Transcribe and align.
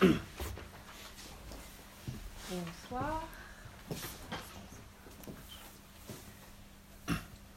Bonsoir. 0.00 0.16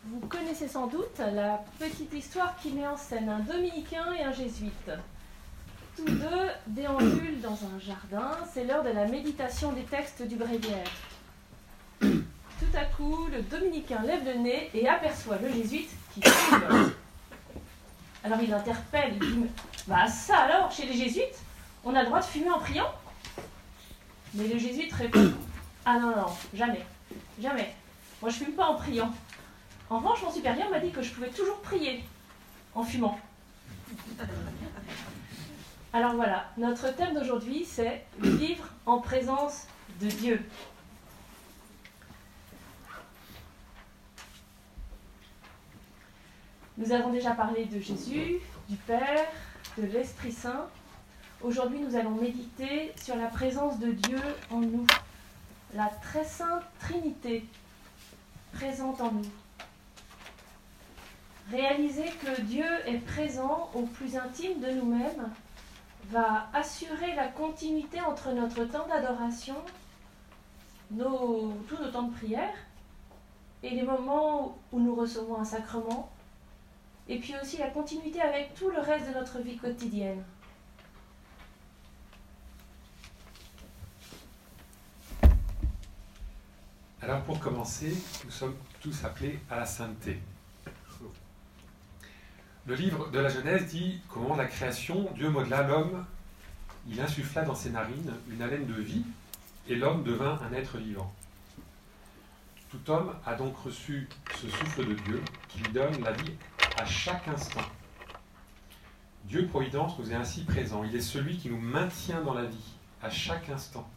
Vous 0.03 0.19
connaissez 0.27 0.67
sans 0.67 0.87
doute 0.87 1.19
la 1.19 1.63
petite 1.79 2.13
histoire 2.13 2.57
qui 2.61 2.71
met 2.71 2.85
en 2.85 2.97
scène 2.97 3.29
un 3.29 3.39
dominicain 3.39 4.11
et 4.19 4.23
un 4.23 4.33
jésuite. 4.33 4.91
Tous 5.95 6.03
deux 6.03 6.49
déambulent 6.67 7.39
dans 7.41 7.53
un 7.53 7.79
jardin, 7.79 8.31
c'est 8.53 8.65
l'heure 8.65 8.83
de 8.83 8.89
la 8.89 9.05
méditation 9.05 9.71
des 9.71 9.83
textes 9.83 10.23
du 10.23 10.35
bréviaire. 10.35 10.91
Tout 12.01 12.75
à 12.75 12.83
coup, 12.97 13.27
le 13.31 13.41
dominicain 13.43 14.01
lève 14.03 14.25
le 14.25 14.39
nez 14.39 14.69
et 14.73 14.89
aperçoit 14.89 15.37
le 15.37 15.49
jésuite 15.49 15.91
qui 16.13 16.21
fume. 16.21 16.91
Alors 18.25 18.41
il 18.41 18.53
interpelle, 18.53 19.13
il 19.13 19.19
dit 19.19 19.45
Bah 19.87 20.07
ça 20.07 20.39
alors, 20.39 20.71
chez 20.71 20.85
les 20.85 20.93
jésuites, 20.93 21.39
on 21.83 21.95
a 21.95 22.01
le 22.01 22.07
droit 22.07 22.19
de 22.19 22.25
fumer 22.25 22.51
en 22.51 22.59
priant? 22.59 22.91
Mais 24.33 24.47
le 24.47 24.57
jésuite 24.57 24.93
répond 24.93 25.33
Ah 25.85 25.99
non, 25.99 26.15
non, 26.15 26.27
jamais, 26.53 26.85
jamais. 27.41 27.73
Moi 28.21 28.31
je 28.31 28.37
fume 28.37 28.53
pas 28.53 28.67
en 28.67 28.75
priant. 28.75 29.11
En 29.89 29.97
revanche, 29.97 30.23
mon 30.23 30.31
supérieur 30.31 30.69
m'a 30.69 30.79
dit 30.79 30.91
que 30.91 31.01
je 31.01 31.11
pouvais 31.11 31.29
toujours 31.29 31.59
prier 31.61 32.03
en 32.73 32.83
fumant. 32.83 33.19
Alors 35.91 36.15
voilà, 36.15 36.49
notre 36.57 36.95
thème 36.95 37.13
d'aujourd'hui, 37.13 37.65
c'est 37.65 38.05
vivre 38.19 38.65
en 38.85 38.99
présence 38.99 39.67
de 40.01 40.07
Dieu. 40.07 40.41
Nous 46.77 46.91
avons 46.91 47.11
déjà 47.11 47.31
parlé 47.31 47.65
de 47.65 47.79
Jésus, 47.79 48.39
du 48.67 48.75
Père, 48.75 49.27
de 49.77 49.83
l'Esprit 49.83 50.31
Saint. 50.31 50.65
Aujourd'hui, 51.43 51.81
nous 51.81 51.97
allons 51.97 52.11
méditer 52.11 52.93
sur 52.95 53.17
la 53.17 53.27
présence 53.27 53.77
de 53.77 53.91
Dieu 53.91 54.21
en 54.49 54.61
nous, 54.61 54.87
la 55.73 55.87
très 56.01 56.23
sainte 56.23 56.63
Trinité 56.79 57.43
présente 58.53 59.01
en 59.01 59.11
nous. 59.11 59.25
Réaliser 61.51 62.05
que 62.23 62.39
Dieu 62.43 62.65
est 62.85 62.99
présent 62.99 63.69
au 63.73 63.81
plus 63.81 64.15
intime 64.15 64.61
de 64.61 64.71
nous-mêmes 64.71 65.29
va 66.11 66.47
assurer 66.53 67.13
la 67.13 67.27
continuité 67.27 67.99
entre 67.99 68.31
notre 68.31 68.63
temps 68.63 68.87
d'adoration, 68.87 69.57
tous 70.97 70.97
nos 71.77 71.91
temps 71.91 72.03
de 72.03 72.13
prière 72.13 72.55
et 73.63 73.71
les 73.71 73.83
moments 73.83 74.57
où 74.71 74.79
nous 74.79 74.95
recevons 74.95 75.41
un 75.41 75.45
sacrement, 75.45 76.09
et 77.09 77.19
puis 77.19 77.33
aussi 77.41 77.57
la 77.57 77.67
continuité 77.67 78.21
avec 78.21 78.53
tout 78.53 78.69
le 78.69 78.79
reste 78.79 79.09
de 79.09 79.13
notre 79.13 79.39
vie 79.39 79.57
quotidienne. 79.57 80.23
Alors 87.03 87.21
pour 87.23 87.37
commencer, 87.37 87.93
nous 88.23 88.31
sommes 88.31 88.55
tous 88.79 89.03
appelés 89.03 89.37
à 89.49 89.57
la 89.57 89.65
sainteté. 89.65 90.21
Le 92.65 92.75
livre 92.75 93.11
de 93.11 93.19
la 93.19 93.27
Genèse 93.27 93.65
dit 93.65 93.99
qu'au 94.07 94.21
moment 94.21 94.35
de 94.35 94.41
la 94.43 94.47
création, 94.47 95.11
Dieu 95.13 95.29
modela 95.29 95.63
l'homme, 95.63 96.05
il 96.87 97.01
insuffla 97.01 97.41
dans 97.41 97.55
ses 97.55 97.71
narines 97.71 98.13
une 98.29 98.41
haleine 98.41 98.67
de 98.67 98.81
vie, 98.81 99.03
et 99.67 99.75
l'homme 99.75 100.05
devint 100.05 100.39
un 100.49 100.53
être 100.53 100.77
vivant. 100.77 101.13
Tout 102.69 102.89
homme 102.89 103.13
a 103.25 103.35
donc 103.35 103.57
reçu 103.57 104.07
ce 104.35 104.47
souffle 104.47 104.87
de 104.87 104.93
Dieu 104.93 105.21
qui 105.49 105.59
lui 105.59 105.73
donne 105.73 106.01
la 106.05 106.13
vie 106.13 106.31
à 106.77 106.85
chaque 106.85 107.27
instant. 107.27 107.67
Dieu 109.25 109.45
Providence 109.47 109.99
nous 109.99 110.09
est 110.09 110.15
ainsi 110.15 110.45
présent. 110.45 110.85
Il 110.85 110.95
est 110.95 111.01
celui 111.01 111.37
qui 111.37 111.49
nous 111.49 111.59
maintient 111.59 112.21
dans 112.21 112.33
la 112.33 112.45
vie 112.45 112.75
à 113.01 113.09
chaque 113.09 113.49
instant. 113.49 113.89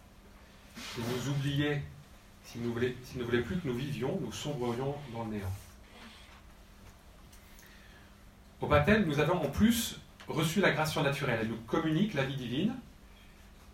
S'il 0.76 1.04
nous 1.04 1.30
oubliait, 1.30 1.84
s'il 2.46 2.62
ne 2.62 2.68
voulait, 2.68 3.42
plus 3.42 3.56
que 3.56 3.66
nous 3.66 3.74
vivions, 3.74 4.18
nous 4.22 4.32
sombrerions 4.32 4.94
dans 5.12 5.24
le 5.24 5.32
néant. 5.32 5.52
Au 8.60 8.68
baptême, 8.68 9.04
nous 9.04 9.18
avons 9.18 9.42
en 9.42 9.50
plus 9.50 9.98
reçu 10.28 10.60
la 10.60 10.70
grâce 10.70 10.92
surnaturelle. 10.92 11.40
Elle 11.42 11.48
nous 11.48 11.60
communique 11.66 12.14
la 12.14 12.24
vie 12.24 12.36
divine. 12.36 12.74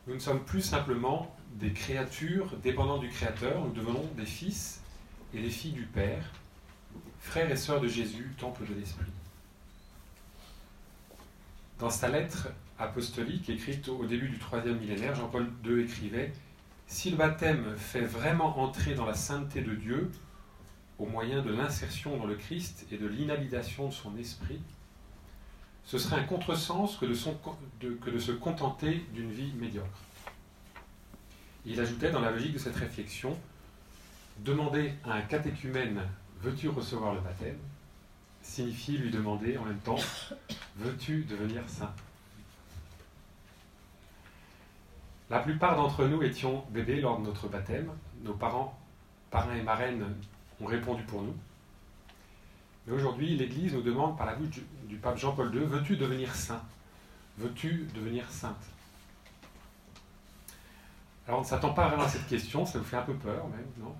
Nous 0.06 0.14
ne 0.14 0.18
sommes 0.18 0.42
plus 0.42 0.62
simplement 0.62 1.34
des 1.54 1.72
créatures 1.72 2.56
dépendantes 2.56 3.02
du 3.02 3.08
Créateur, 3.08 3.62
nous 3.64 3.72
devenons 3.72 4.04
des 4.16 4.26
fils 4.26 4.80
et 5.34 5.40
des 5.40 5.50
filles 5.50 5.72
du 5.72 5.84
Père, 5.84 6.32
frères 7.20 7.50
et 7.50 7.56
sœurs 7.56 7.80
de 7.80 7.88
Jésus, 7.88 8.34
temple 8.38 8.66
de 8.66 8.74
l'Esprit. 8.74 9.12
Dans 11.78 11.90
sa 11.90 12.08
lettre 12.08 12.48
apostolique 12.78 13.48
écrite 13.48 13.88
au 13.88 14.04
début 14.06 14.28
du 14.28 14.38
troisième 14.38 14.78
millénaire, 14.78 15.14
Jean-Paul 15.14 15.50
II 15.64 15.82
écrivait 15.82 16.32
Si 16.86 17.10
le 17.10 17.16
baptême 17.16 17.76
fait 17.76 18.02
vraiment 18.02 18.60
entrer 18.60 18.94
dans 18.94 19.06
la 19.06 19.14
sainteté 19.14 19.62
de 19.62 19.74
Dieu, 19.74 20.10
au 20.98 21.06
moyen 21.06 21.42
de 21.42 21.50
l'insertion 21.50 22.16
dans 22.16 22.26
le 22.26 22.36
Christ 22.36 22.86
et 22.92 22.98
de 22.98 23.06
l'inhabitation 23.06 23.88
de 23.88 23.92
son 23.92 24.16
esprit, 24.16 24.60
ce 25.84 25.98
serait 25.98 26.20
un 26.20 26.24
contresens 26.24 26.96
que 26.96 27.06
de, 27.06 27.94
que 27.94 28.10
de 28.10 28.18
se 28.18 28.32
contenter 28.32 29.04
d'une 29.12 29.32
vie 29.32 29.52
médiocre. 29.54 29.98
Il 31.66 31.80
ajoutait 31.80 32.10
dans 32.10 32.20
la 32.20 32.30
logique 32.30 32.54
de 32.54 32.58
cette 32.58 32.76
réflexion 32.76 33.38
Demander 34.38 34.94
à 35.04 35.14
un 35.14 35.22
catéchumène 35.22 36.00
Veux-tu 36.40 36.68
recevoir 36.68 37.14
le 37.14 37.20
baptême? 37.20 37.58
Signifie 38.40 38.98
lui 38.98 39.10
demander 39.10 39.56
en 39.58 39.64
même 39.64 39.78
temps 39.78 39.98
Veux-tu 40.76 41.24
devenir 41.24 41.62
saint? 41.68 41.94
La 45.32 45.38
plupart 45.38 45.76
d'entre 45.76 46.04
nous 46.04 46.22
étions 46.22 46.62
bébés 46.68 47.00
lors 47.00 47.18
de 47.18 47.24
notre 47.24 47.48
baptême. 47.48 47.90
Nos 48.22 48.34
parents, 48.34 48.78
parrains 49.30 49.56
et 49.56 49.62
marraines 49.62 50.04
ont 50.60 50.66
répondu 50.66 51.04
pour 51.04 51.22
nous. 51.22 51.34
Mais 52.86 52.92
aujourd'hui, 52.92 53.34
l'Église 53.34 53.72
nous 53.72 53.80
demande 53.80 54.18
par 54.18 54.26
la 54.26 54.34
bouche 54.34 54.60
du, 54.84 54.96
pape 54.96 55.16
Jean-Paul 55.16 55.50
II 55.54 55.62
Veux-tu 55.62 55.96
devenir 55.96 56.34
saint? 56.34 56.62
Veux-tu 57.38 57.88
devenir 57.94 58.30
sainte? 58.30 58.62
Alors 61.26 61.40
on 61.40 61.42
ne 61.44 61.46
s'attend 61.46 61.72
pas 61.72 61.88
vraiment 61.88 62.02
à 62.02 62.08
cette 62.08 62.26
question, 62.26 62.66
ça 62.66 62.78
vous 62.78 62.84
fait 62.84 62.98
un 62.98 63.02
peu 63.02 63.14
peur 63.14 63.48
même, 63.48 63.64
non? 63.78 63.94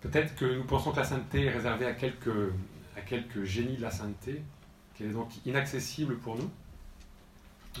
Peut-être 0.00 0.34
que 0.34 0.46
nous 0.46 0.64
pensons 0.64 0.92
que 0.92 0.96
la 0.96 1.04
sainteté 1.04 1.44
est 1.44 1.50
réservée 1.50 1.84
à 1.84 1.92
quelques, 1.92 2.54
à 2.96 3.02
quelques 3.02 3.44
génies 3.44 3.76
de 3.76 3.82
la 3.82 3.90
sainteté, 3.90 4.42
qu'elle 4.94 5.08
est 5.08 5.12
donc 5.12 5.28
inaccessible 5.44 6.16
pour 6.16 6.36
nous. 6.36 6.50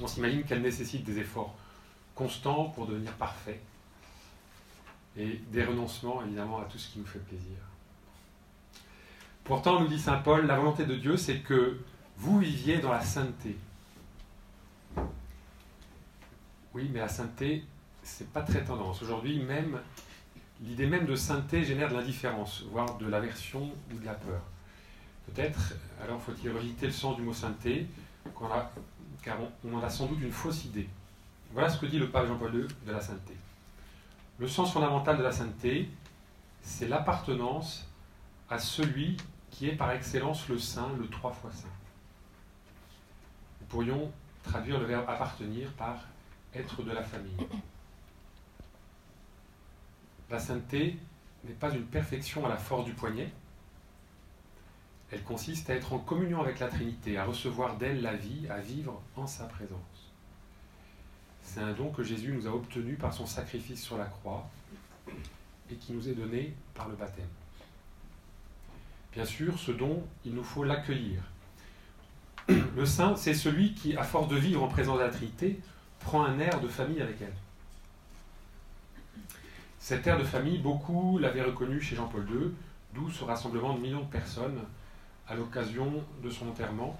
On 0.00 0.06
s'imagine 0.06 0.44
qu'elle 0.44 0.62
nécessite 0.62 1.04
des 1.04 1.18
efforts 1.18 1.56
constants 2.14 2.66
pour 2.66 2.86
devenir 2.86 3.12
parfait 3.14 3.60
et 5.16 5.40
des 5.50 5.64
renoncements 5.64 6.22
évidemment 6.22 6.60
à 6.60 6.64
tout 6.64 6.78
ce 6.78 6.92
qui 6.92 6.98
nous 6.98 7.06
fait 7.06 7.18
plaisir. 7.18 7.56
Pourtant, 9.44 9.80
nous 9.80 9.88
dit 9.88 9.98
Saint 9.98 10.18
Paul, 10.18 10.46
la 10.46 10.56
volonté 10.56 10.84
de 10.84 10.94
Dieu, 10.94 11.16
c'est 11.16 11.38
que 11.38 11.80
vous 12.16 12.38
viviez 12.38 12.78
dans 12.78 12.92
la 12.92 13.00
sainteté. 13.00 13.56
Oui, 16.72 16.88
mais 16.92 17.00
la 17.00 17.08
sainteté, 17.08 17.64
c'est 18.02 18.30
pas 18.32 18.42
très 18.42 18.62
tendance. 18.62 19.02
Aujourd'hui, 19.02 19.40
même 19.40 19.80
l'idée 20.62 20.86
même 20.86 21.06
de 21.06 21.16
sainteté 21.16 21.64
génère 21.64 21.88
de 21.88 21.94
l'indifférence, 21.94 22.64
voire 22.70 22.98
de 22.98 23.06
l'aversion 23.06 23.70
ou 23.92 23.98
de 23.98 24.04
la 24.04 24.14
peur. 24.14 24.42
Peut-être, 25.26 25.74
alors 26.02 26.20
faut-il 26.20 26.50
revisiter 26.50 26.86
le 26.86 26.92
sens 26.92 27.16
du 27.16 27.22
mot 27.22 27.32
sainteté, 27.32 27.86
car 29.22 29.38
on, 29.64 29.74
en 29.74 29.82
a 29.82 29.90
sans 29.90 30.06
doute 30.06 30.20
une 30.20 30.32
fausse 30.32 30.64
idée. 30.64 30.88
Voilà 31.52 31.68
ce 31.68 31.78
que 31.78 31.86
dit 31.86 31.98
le 31.98 32.10
pape 32.10 32.26
Jean-Paul 32.26 32.54
II 32.54 32.68
de 32.86 32.92
la 32.92 33.00
sainteté. 33.00 33.34
Le 34.38 34.48
sens 34.48 34.72
fondamental 34.72 35.18
de 35.18 35.22
la 35.22 35.32
sainteté, 35.32 35.90
c'est 36.62 36.88
l'appartenance 36.88 37.86
à 38.48 38.58
celui 38.58 39.16
qui 39.50 39.68
est 39.68 39.76
par 39.76 39.90
excellence 39.92 40.48
le 40.48 40.58
saint, 40.58 40.88
le 40.98 41.08
trois 41.08 41.32
fois 41.32 41.50
saint. 41.52 41.68
Nous 43.60 43.66
pourrions 43.66 44.10
traduire 44.42 44.78
le 44.78 44.86
verbe 44.86 45.08
appartenir 45.08 45.70
par 45.72 45.96
être 46.54 46.82
de 46.82 46.92
la 46.92 47.02
famille. 47.02 47.46
La 50.30 50.38
sainteté 50.38 50.96
n'est 51.44 51.54
pas 51.54 51.70
une 51.70 51.84
perfection 51.84 52.46
à 52.46 52.48
la 52.48 52.56
force 52.56 52.84
du 52.84 52.92
poignet. 52.92 53.30
Elle 55.12 55.22
consiste 55.22 55.68
à 55.70 55.74
être 55.74 55.92
en 55.92 55.98
communion 55.98 56.40
avec 56.40 56.60
la 56.60 56.68
Trinité, 56.68 57.18
à 57.18 57.24
recevoir 57.24 57.76
d'elle 57.76 58.00
la 58.00 58.14
vie, 58.14 58.46
à 58.48 58.58
vivre 58.58 59.02
en 59.16 59.26
sa 59.26 59.44
présence. 59.44 60.12
C'est 61.42 61.60
un 61.60 61.72
don 61.72 61.90
que 61.90 62.04
Jésus 62.04 62.32
nous 62.32 62.46
a 62.46 62.50
obtenu 62.50 62.94
par 62.94 63.12
son 63.12 63.26
sacrifice 63.26 63.82
sur 63.82 63.98
la 63.98 64.04
croix 64.04 64.48
et 65.70 65.74
qui 65.74 65.92
nous 65.92 66.08
est 66.08 66.14
donné 66.14 66.54
par 66.74 66.88
le 66.88 66.94
baptême. 66.94 67.26
Bien 69.12 69.24
sûr, 69.24 69.58
ce 69.58 69.72
don, 69.72 70.04
il 70.24 70.34
nous 70.34 70.44
faut 70.44 70.62
l'accueillir. 70.62 71.20
Le 72.48 72.86
saint, 72.86 73.16
c'est 73.16 73.34
celui 73.34 73.74
qui, 73.74 73.96
à 73.96 74.04
force 74.04 74.28
de 74.28 74.36
vivre 74.36 74.62
en 74.62 74.68
présence 74.68 74.98
de 74.98 75.04
la 75.04 75.10
Trinité, 75.10 75.58
prend 75.98 76.24
un 76.24 76.38
air 76.38 76.60
de 76.60 76.68
famille 76.68 77.02
avec 77.02 77.20
elle. 77.20 77.34
Cet 79.80 80.06
air 80.06 80.18
de 80.18 80.24
famille, 80.24 80.58
beaucoup 80.58 81.18
l'avaient 81.18 81.42
reconnu 81.42 81.80
chez 81.80 81.96
Jean-Paul 81.96 82.28
II, 82.30 82.50
d'où 82.94 83.10
ce 83.10 83.24
rassemblement 83.24 83.74
de 83.74 83.80
millions 83.80 84.02
de 84.02 84.10
personnes 84.10 84.60
à 85.30 85.36
l'occasion 85.36 86.04
de 86.22 86.28
son 86.28 86.48
enterrement. 86.48 86.98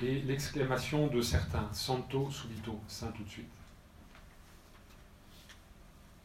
et 0.00 0.20
l'exclamation 0.20 1.08
de 1.08 1.20
certains, 1.20 1.68
santo 1.72 2.30
subito, 2.30 2.78
saint 2.86 3.08
tout 3.08 3.24
de 3.24 3.28
suite. 3.28 3.50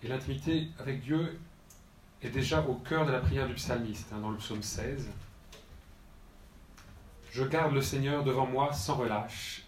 Et 0.03 0.07
l'intimité 0.07 0.69
avec 0.77 1.01
Dieu 1.01 1.39
est 2.21 2.29
déjà 2.29 2.61
au 2.61 2.75
cœur 2.75 3.07
de 3.07 3.11
la 3.11 3.19
prière 3.19 3.47
du 3.47 3.55
psalmiste, 3.55 4.13
hein, 4.13 4.19
dans 4.19 4.29
le 4.29 4.37
psaume 4.37 4.61
16. 4.61 5.09
Je 7.31 7.43
garde 7.45 7.73
le 7.73 7.81
Seigneur 7.81 8.23
devant 8.23 8.45
moi 8.45 8.73
sans 8.73 8.95
relâche. 8.95 9.63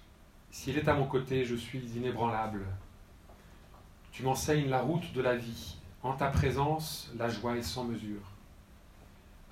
S'il 0.52 0.78
est 0.78 0.88
à 0.88 0.94
mon 0.94 1.08
côté, 1.08 1.46
je 1.46 1.56
suis 1.56 1.80
inébranlable. 1.80 2.64
Tu 4.12 4.22
m'enseignes 4.22 4.70
la 4.70 4.82
route 4.82 5.14
de 5.14 5.22
la 5.22 5.36
vie. 5.36 5.78
En 6.04 6.14
ta 6.14 6.28
présence, 6.28 7.12
la 7.18 7.28
joie 7.28 7.58
est 7.58 7.64
sans 7.64 7.86
mesure. 7.86 8.35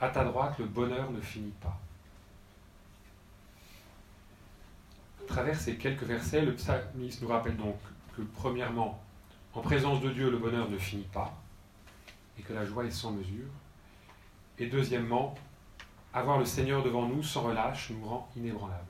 À 0.04 0.10
ta 0.10 0.26
droite, 0.26 0.60
le 0.60 0.66
bonheur 0.66 1.10
ne 1.12 1.22
finit 1.22 1.54
pas. 1.62 1.80
À 5.22 5.28
travers 5.30 5.58
ces 5.58 5.78
quelques 5.78 6.04
versets, 6.04 6.42
le 6.42 6.56
psalmiste 6.56 7.22
nous 7.22 7.30
rappelle 7.30 7.56
donc 7.56 7.78
que, 8.14 8.22
premièrement, 8.22 9.02
en 9.54 9.62
présence 9.62 10.02
de 10.02 10.10
Dieu, 10.10 10.30
le 10.30 10.38
bonheur 10.38 10.70
ne 10.70 10.78
finit 10.78 11.08
pas 11.14 11.34
et 12.38 12.42
que 12.42 12.52
la 12.52 12.66
joie 12.66 12.84
est 12.84 12.92
sans 12.92 13.12
mesure. 13.12 13.48
Et 14.60 14.68
deuxièmement, 14.68 15.36
avoir 16.14 16.38
le 16.38 16.44
Seigneur 16.44 16.84
devant 16.84 17.08
nous 17.08 17.24
sans 17.24 17.44
relâche 17.44 17.90
nous 17.92 18.04
rend 18.06 18.30
inébranlables. 18.36 18.84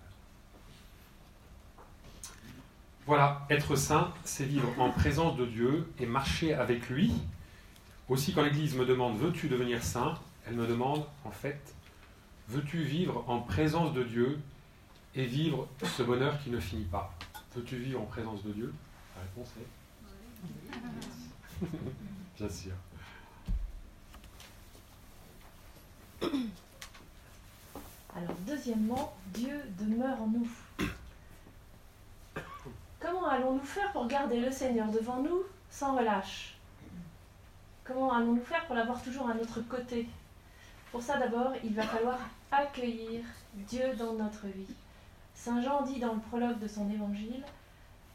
Voilà, 3.05 3.45
être 3.51 3.75
saint, 3.75 4.11
c'est 4.23 4.45
vivre 4.45 4.73
en 4.79 4.89
présence 4.89 5.37
de 5.37 5.45
Dieu 5.45 5.93
et 5.99 6.07
marcher 6.07 6.55
avec 6.55 6.89
lui. 6.89 7.13
Aussi, 8.09 8.33
quand 8.33 8.41
l'Église 8.41 8.75
me 8.75 8.87
demande 8.87 9.19
Veux-tu 9.19 9.47
devenir 9.47 9.83
saint? 9.83 10.15
Elle 10.45 10.55
me 10.55 10.67
demande 10.67 11.05
en 11.25 11.31
fait 11.31 11.73
Veux-tu 12.49 12.83
vivre 12.83 13.23
en 13.27 13.39
présence 13.39 13.93
de 13.93 14.03
Dieu 14.03 14.39
et 15.15 15.25
vivre 15.25 15.67
ce 15.83 16.03
bonheur 16.03 16.37
qui 16.39 16.49
ne 16.49 16.59
finit 16.59 16.83
pas? 16.85 17.13
Veux-tu 17.55 17.77
vivre 17.77 18.01
en 18.01 18.05
présence 18.05 18.43
de 18.43 18.51
Dieu? 18.51 18.73
La 19.15 19.21
réponse 19.21 19.53
est 19.59 19.67
Bien 22.37 22.49
sûr. 22.49 22.73
Alors, 28.15 28.35
deuxièmement, 28.45 29.15
Dieu 29.33 29.61
demeure 29.79 30.21
en 30.21 30.27
nous. 30.27 30.47
Comment 32.99 33.27
allons-nous 33.27 33.63
faire 33.63 33.91
pour 33.91 34.07
garder 34.07 34.39
le 34.39 34.51
Seigneur 34.51 34.91
devant 34.91 35.21
nous 35.21 35.43
sans 35.69 35.97
relâche? 35.97 36.55
Comment 37.83 38.13
allons-nous 38.13 38.43
faire 38.43 38.65
pour 38.65 38.75
l'avoir 38.75 39.01
toujours 39.01 39.29
à 39.29 39.33
notre 39.33 39.61
côté? 39.61 40.07
Pour 40.93 41.01
ça, 41.01 41.17
d'abord, 41.17 41.53
il 41.63 41.73
va 41.73 41.81
falloir 41.81 42.19
accueillir 42.51 43.21
Dieu 43.55 43.95
dans 43.97 44.13
notre 44.13 44.45
vie. 44.45 44.75
Saint 45.33 45.59
Jean 45.59 45.81
dit 45.81 45.99
dans 45.99 46.13
le 46.13 46.19
prologue 46.19 46.59
de 46.59 46.67
son 46.67 46.87
évangile, 46.91 47.43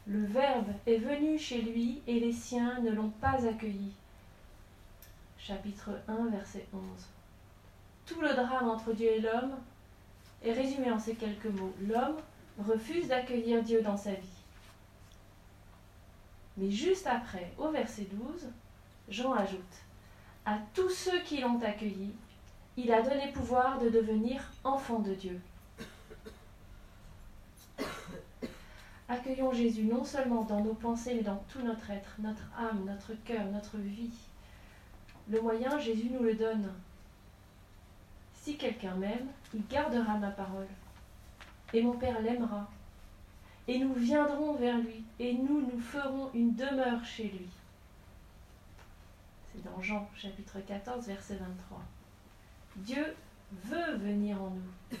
Le 0.07 0.25
Verbe 0.25 0.69
est 0.87 0.99
venu 0.99 1.37
chez 1.37 1.61
lui 1.61 2.01
et 2.07 2.21
les 2.21 2.31
siens 2.31 2.79
ne 2.79 2.91
l'ont 2.91 3.09
pas 3.09 3.45
accueilli. 3.45 3.91
Chapitre 5.37 5.89
1, 6.07 6.29
verset 6.29 6.67
11. 6.71 6.81
Tout 8.05 8.21
le 8.21 8.33
drame 8.33 8.69
entre 8.69 8.93
Dieu 8.93 9.09
et 9.09 9.19
l'homme 9.19 9.57
est 10.41 10.53
résumé 10.53 10.89
en 10.89 10.99
ces 10.99 11.15
quelques 11.15 11.47
mots. 11.47 11.75
L'homme 11.81 12.15
refuse 12.65 13.09
d'accueillir 13.09 13.61
Dieu 13.61 13.81
dans 13.81 13.97
sa 13.97 14.11
vie. 14.13 14.41
Mais 16.55 16.71
juste 16.71 17.07
après, 17.07 17.51
au 17.57 17.71
verset 17.71 18.07
12, 18.09 18.47
Jean 19.09 19.33
ajoute 19.33 19.59
À 20.45 20.59
tous 20.73 20.89
ceux 20.89 21.19
qui 21.23 21.41
l'ont 21.41 21.61
accueilli, 21.61 22.13
il 22.79 22.93
a 22.93 23.01
donné 23.01 23.31
pouvoir 23.33 23.77
de 23.79 23.89
devenir 23.89 24.41
enfants 24.63 24.99
de 24.99 25.13
Dieu. 25.13 25.39
Accueillons 29.09 29.51
Jésus 29.51 29.83
non 29.83 30.05
seulement 30.05 30.43
dans 30.43 30.63
nos 30.63 30.75
pensées, 30.75 31.15
mais 31.15 31.23
dans 31.23 31.43
tout 31.49 31.61
notre 31.61 31.89
être, 31.89 32.15
notre 32.19 32.43
âme, 32.57 32.85
notre 32.85 33.13
cœur, 33.25 33.45
notre 33.47 33.77
vie. 33.77 34.11
Le 35.29 35.41
moyen, 35.41 35.77
Jésus 35.79 36.09
nous 36.09 36.23
le 36.23 36.35
donne. 36.35 36.71
Si 38.33 38.55
quelqu'un 38.55 38.95
m'aime, 38.95 39.27
il 39.53 39.65
gardera 39.67 40.17
ma 40.17 40.29
parole. 40.29 40.67
Et 41.73 41.81
mon 41.81 41.97
Père 41.97 42.21
l'aimera. 42.21 42.69
Et 43.67 43.79
nous 43.79 43.93
viendrons 43.93 44.53
vers 44.53 44.77
lui, 44.77 45.03
et 45.19 45.33
nous 45.33 45.61
nous 45.61 45.79
ferons 45.79 46.29
une 46.33 46.55
demeure 46.55 47.03
chez 47.03 47.25
lui. 47.25 47.49
C'est 49.51 49.63
dans 49.63 49.81
Jean 49.81 50.09
chapitre 50.15 50.59
14, 50.65 51.05
verset 51.07 51.35
23. 51.35 51.81
Dieu 52.75 53.15
veut 53.65 53.95
venir 53.97 54.41
en 54.41 54.49
nous. 54.49 54.97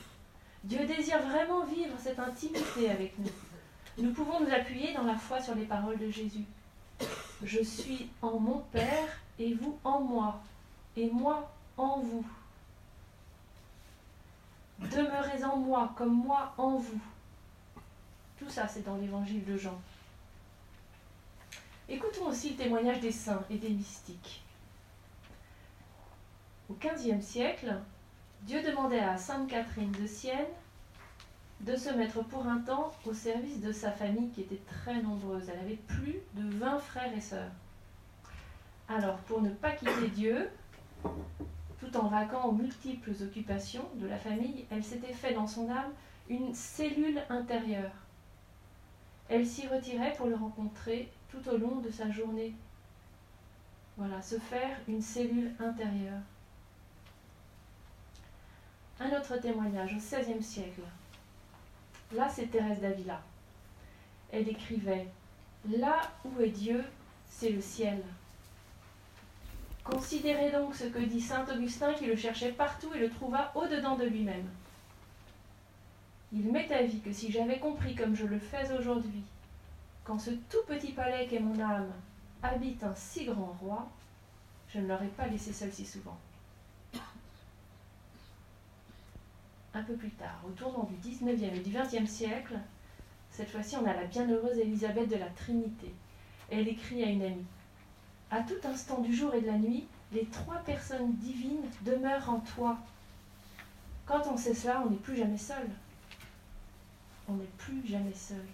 Dieu 0.63 0.85
désire 0.85 1.21
vraiment 1.21 1.65
vivre 1.65 1.95
cette 1.97 2.19
intimité 2.19 2.89
avec 2.89 3.17
nous. 3.17 3.31
Nous 3.97 4.13
pouvons 4.13 4.39
nous 4.39 4.53
appuyer 4.53 4.93
dans 4.93 5.03
la 5.03 5.15
foi 5.15 5.41
sur 5.41 5.55
les 5.55 5.65
paroles 5.65 5.97
de 5.97 6.09
Jésus. 6.09 6.45
Je 7.43 7.63
suis 7.63 8.09
en 8.21 8.39
mon 8.39 8.59
Père 8.71 9.07
et 9.37 9.53
vous 9.53 9.77
en 9.83 10.01
moi, 10.01 10.41
et 10.97 11.09
moi 11.09 11.51
en 11.77 11.99
vous. 11.99 12.25
Demeurez 14.79 15.43
en 15.43 15.57
moi 15.57 15.93
comme 15.97 16.13
moi 16.13 16.53
en 16.57 16.77
vous. 16.77 17.01
Tout 18.37 18.49
ça, 18.49 18.67
c'est 18.67 18.85
dans 18.85 18.95
l'évangile 18.95 19.43
de 19.45 19.57
Jean. 19.57 19.79
Écoutons 21.89 22.27
aussi 22.27 22.51
le 22.51 22.55
témoignage 22.55 22.99
des 23.01 23.11
saints 23.11 23.43
et 23.49 23.57
des 23.57 23.69
mystiques. 23.69 24.41
Au 26.69 26.75
XVe 26.75 27.21
siècle, 27.21 27.75
Dieu 28.43 28.61
demandait 28.61 28.99
à 28.99 29.17
Sainte 29.17 29.49
Catherine 29.49 29.91
de 29.91 30.05
Sienne 30.05 30.45
de 31.61 31.75
se 31.75 31.89
mettre 31.89 32.23
pour 32.23 32.45
un 32.45 32.59
temps 32.59 32.91
au 33.05 33.13
service 33.13 33.59
de 33.59 33.71
sa 33.71 33.91
famille 33.91 34.29
qui 34.29 34.41
était 34.41 34.61
très 34.67 35.01
nombreuse. 35.01 35.49
Elle 35.49 35.59
avait 35.59 35.79
plus 35.87 36.19
de 36.35 36.57
20 36.57 36.77
frères 36.79 37.13
et 37.17 37.21
sœurs. 37.21 37.51
Alors, 38.87 39.17
pour 39.17 39.41
ne 39.41 39.49
pas 39.49 39.71
quitter 39.71 40.07
Dieu, 40.09 40.49
tout 41.79 41.97
en 41.97 42.07
vaquant 42.07 42.45
aux 42.45 42.51
multiples 42.51 43.13
occupations 43.21 43.85
de 43.95 44.07
la 44.07 44.17
famille, 44.17 44.65
elle 44.69 44.83
s'était 44.83 45.13
fait 45.13 45.33
dans 45.33 45.47
son 45.47 45.69
âme 45.69 45.91
une 46.29 46.53
cellule 46.53 47.21
intérieure. 47.29 47.91
Elle 49.27 49.45
s'y 49.45 49.67
retirait 49.67 50.13
pour 50.13 50.27
le 50.27 50.35
rencontrer 50.35 51.11
tout 51.29 51.49
au 51.49 51.57
long 51.57 51.77
de 51.77 51.89
sa 51.89 52.09
journée. 52.11 52.53
Voilà, 53.97 54.21
se 54.21 54.37
faire 54.37 54.77
une 54.87 55.01
cellule 55.01 55.51
intérieure. 55.59 56.21
Un 58.99 59.17
autre 59.17 59.37
témoignage 59.37 59.93
au 59.93 59.97
XVIe 59.97 60.43
siècle. 60.43 60.81
Là, 62.11 62.27
c'est 62.27 62.47
Thérèse 62.47 62.81
d'Avila. 62.81 63.21
Elle 64.31 64.49
écrivait 64.49 65.07
Là 65.69 66.01
où 66.25 66.41
est 66.41 66.49
Dieu, 66.49 66.83
c'est 67.25 67.51
le 67.51 67.61
ciel. 67.61 68.01
Considérez 69.83 70.51
donc 70.51 70.75
ce 70.75 70.85
que 70.85 70.99
dit 70.99 71.21
saint 71.21 71.45
Augustin 71.53 71.93
qui 71.93 72.05
le 72.05 72.15
cherchait 72.15 72.51
partout 72.51 72.93
et 72.93 72.99
le 72.99 73.09
trouva 73.09 73.51
au-dedans 73.55 73.95
de 73.95 74.05
lui-même. 74.05 74.47
Il 76.31 76.51
m'est 76.51 76.71
avis 76.71 76.99
que 76.99 77.11
si 77.11 77.31
j'avais 77.31 77.59
compris 77.59 77.95
comme 77.95 78.15
je 78.15 78.25
le 78.25 78.37
fais 78.37 78.71
aujourd'hui, 78.77 79.23
qu'en 80.03 80.19
ce 80.19 80.31
tout 80.31 80.63
petit 80.67 80.91
palais 80.91 81.27
qu'est 81.27 81.39
mon 81.39 81.59
âme 81.59 81.91
habite 82.43 82.83
un 82.83 82.93
si 82.95 83.25
grand 83.25 83.55
roi, 83.59 83.89
je 84.69 84.79
ne 84.79 84.87
l'aurais 84.87 85.07
pas 85.07 85.27
laissé 85.27 85.51
seul 85.51 85.71
si 85.71 85.85
souvent. 85.85 86.17
Un 89.73 89.83
peu 89.83 89.93
plus 89.93 90.11
tard, 90.11 90.41
au 90.47 90.51
tournant 90.51 90.89
du 90.89 91.09
19e 91.09 91.53
et 91.53 91.59
du 91.59 91.71
20e 91.71 92.07
siècle, 92.07 92.59
cette 93.29 93.51
fois-ci 93.51 93.77
on 93.77 93.85
a 93.85 93.93
la 93.93 94.05
bienheureuse 94.05 94.57
Élisabeth 94.57 95.09
de 95.09 95.15
la 95.15 95.29
Trinité. 95.29 95.93
Elle 96.49 96.67
écrit 96.67 97.03
à 97.03 97.07
une 97.07 97.21
amie 97.21 97.45
à 98.31 98.41
tout 98.41 98.67
instant 98.67 98.99
du 99.01 99.13
jour 99.13 99.33
et 99.33 99.41
de 99.41 99.47
la 99.47 99.57
nuit, 99.57 99.87
les 100.11 100.25
trois 100.25 100.59
personnes 100.59 101.13
divines 101.13 101.65
demeurent 101.81 102.29
en 102.29 102.39
toi. 102.39 102.77
Quand 104.05 104.21
on 104.31 104.37
sait 104.37 104.53
cela, 104.53 104.83
on 104.85 104.89
n'est 104.89 104.97
plus 104.97 105.17
jamais 105.17 105.37
seul. 105.37 105.67
On 107.27 107.33
n'est 107.33 107.49
plus 107.57 107.85
jamais 107.87 108.13
seul. 108.13 108.45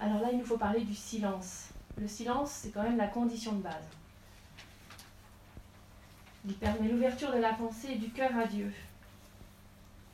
Alors 0.00 0.20
là, 0.20 0.28
il 0.32 0.38
nous 0.38 0.44
faut 0.44 0.58
parler 0.58 0.80
du 0.80 0.94
silence. 0.94 1.68
Le 1.96 2.08
silence, 2.08 2.50
c'est 2.50 2.70
quand 2.70 2.82
même 2.82 2.96
la 2.96 3.08
condition 3.08 3.52
de 3.52 3.62
base. 3.62 3.86
Il 6.44 6.54
permet 6.54 6.88
l'ouverture 6.88 7.32
de 7.32 7.38
la 7.38 7.52
pensée 7.52 7.92
et 7.92 7.98
du 7.98 8.10
cœur 8.10 8.36
à 8.36 8.46
Dieu. 8.46 8.72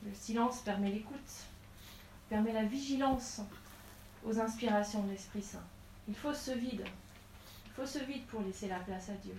Le 0.03 0.13
silence 0.13 0.61
permet 0.61 0.91
l'écoute, 0.91 1.45
permet 2.29 2.53
la 2.53 2.63
vigilance 2.63 3.41
aux 4.25 4.39
inspirations 4.39 5.03
de 5.03 5.11
l'Esprit 5.11 5.41
Saint. 5.41 5.63
Il 6.07 6.15
faut 6.15 6.33
ce 6.33 6.51
vide. 6.51 6.85
Il 7.65 7.71
faut 7.71 7.85
ce 7.85 7.99
vide 7.99 8.25
pour 8.27 8.41
laisser 8.41 8.67
la 8.67 8.79
place 8.79 9.09
à 9.09 9.13
Dieu. 9.13 9.35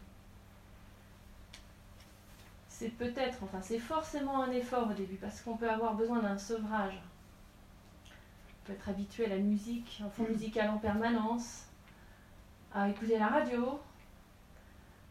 C'est 2.69 2.89
peut-être, 2.89 3.43
enfin 3.43 3.61
c'est 3.63 3.79
forcément 3.79 4.43
un 4.43 4.51
effort 4.51 4.89
au 4.91 4.95
début, 4.95 5.17
parce 5.17 5.43
qu'on 5.43 5.57
peut 5.57 5.71
avoir 5.71 5.95
besoin 5.95 6.21
d'un 6.21 6.39
sevrage. 6.39 6.99
On 8.09 8.67
peut 8.67 8.73
être 8.73 8.89
habitué 8.89 9.27
à 9.27 9.29
la 9.29 9.37
musique, 9.37 10.01
en 10.05 10.11
fond 10.11 10.27
musical 10.29 10.71
en 10.71 10.79
permanence, 10.79 11.65
à 12.75 12.89
écouter 12.89 13.19
la 13.19 13.29
radio, 13.29 13.81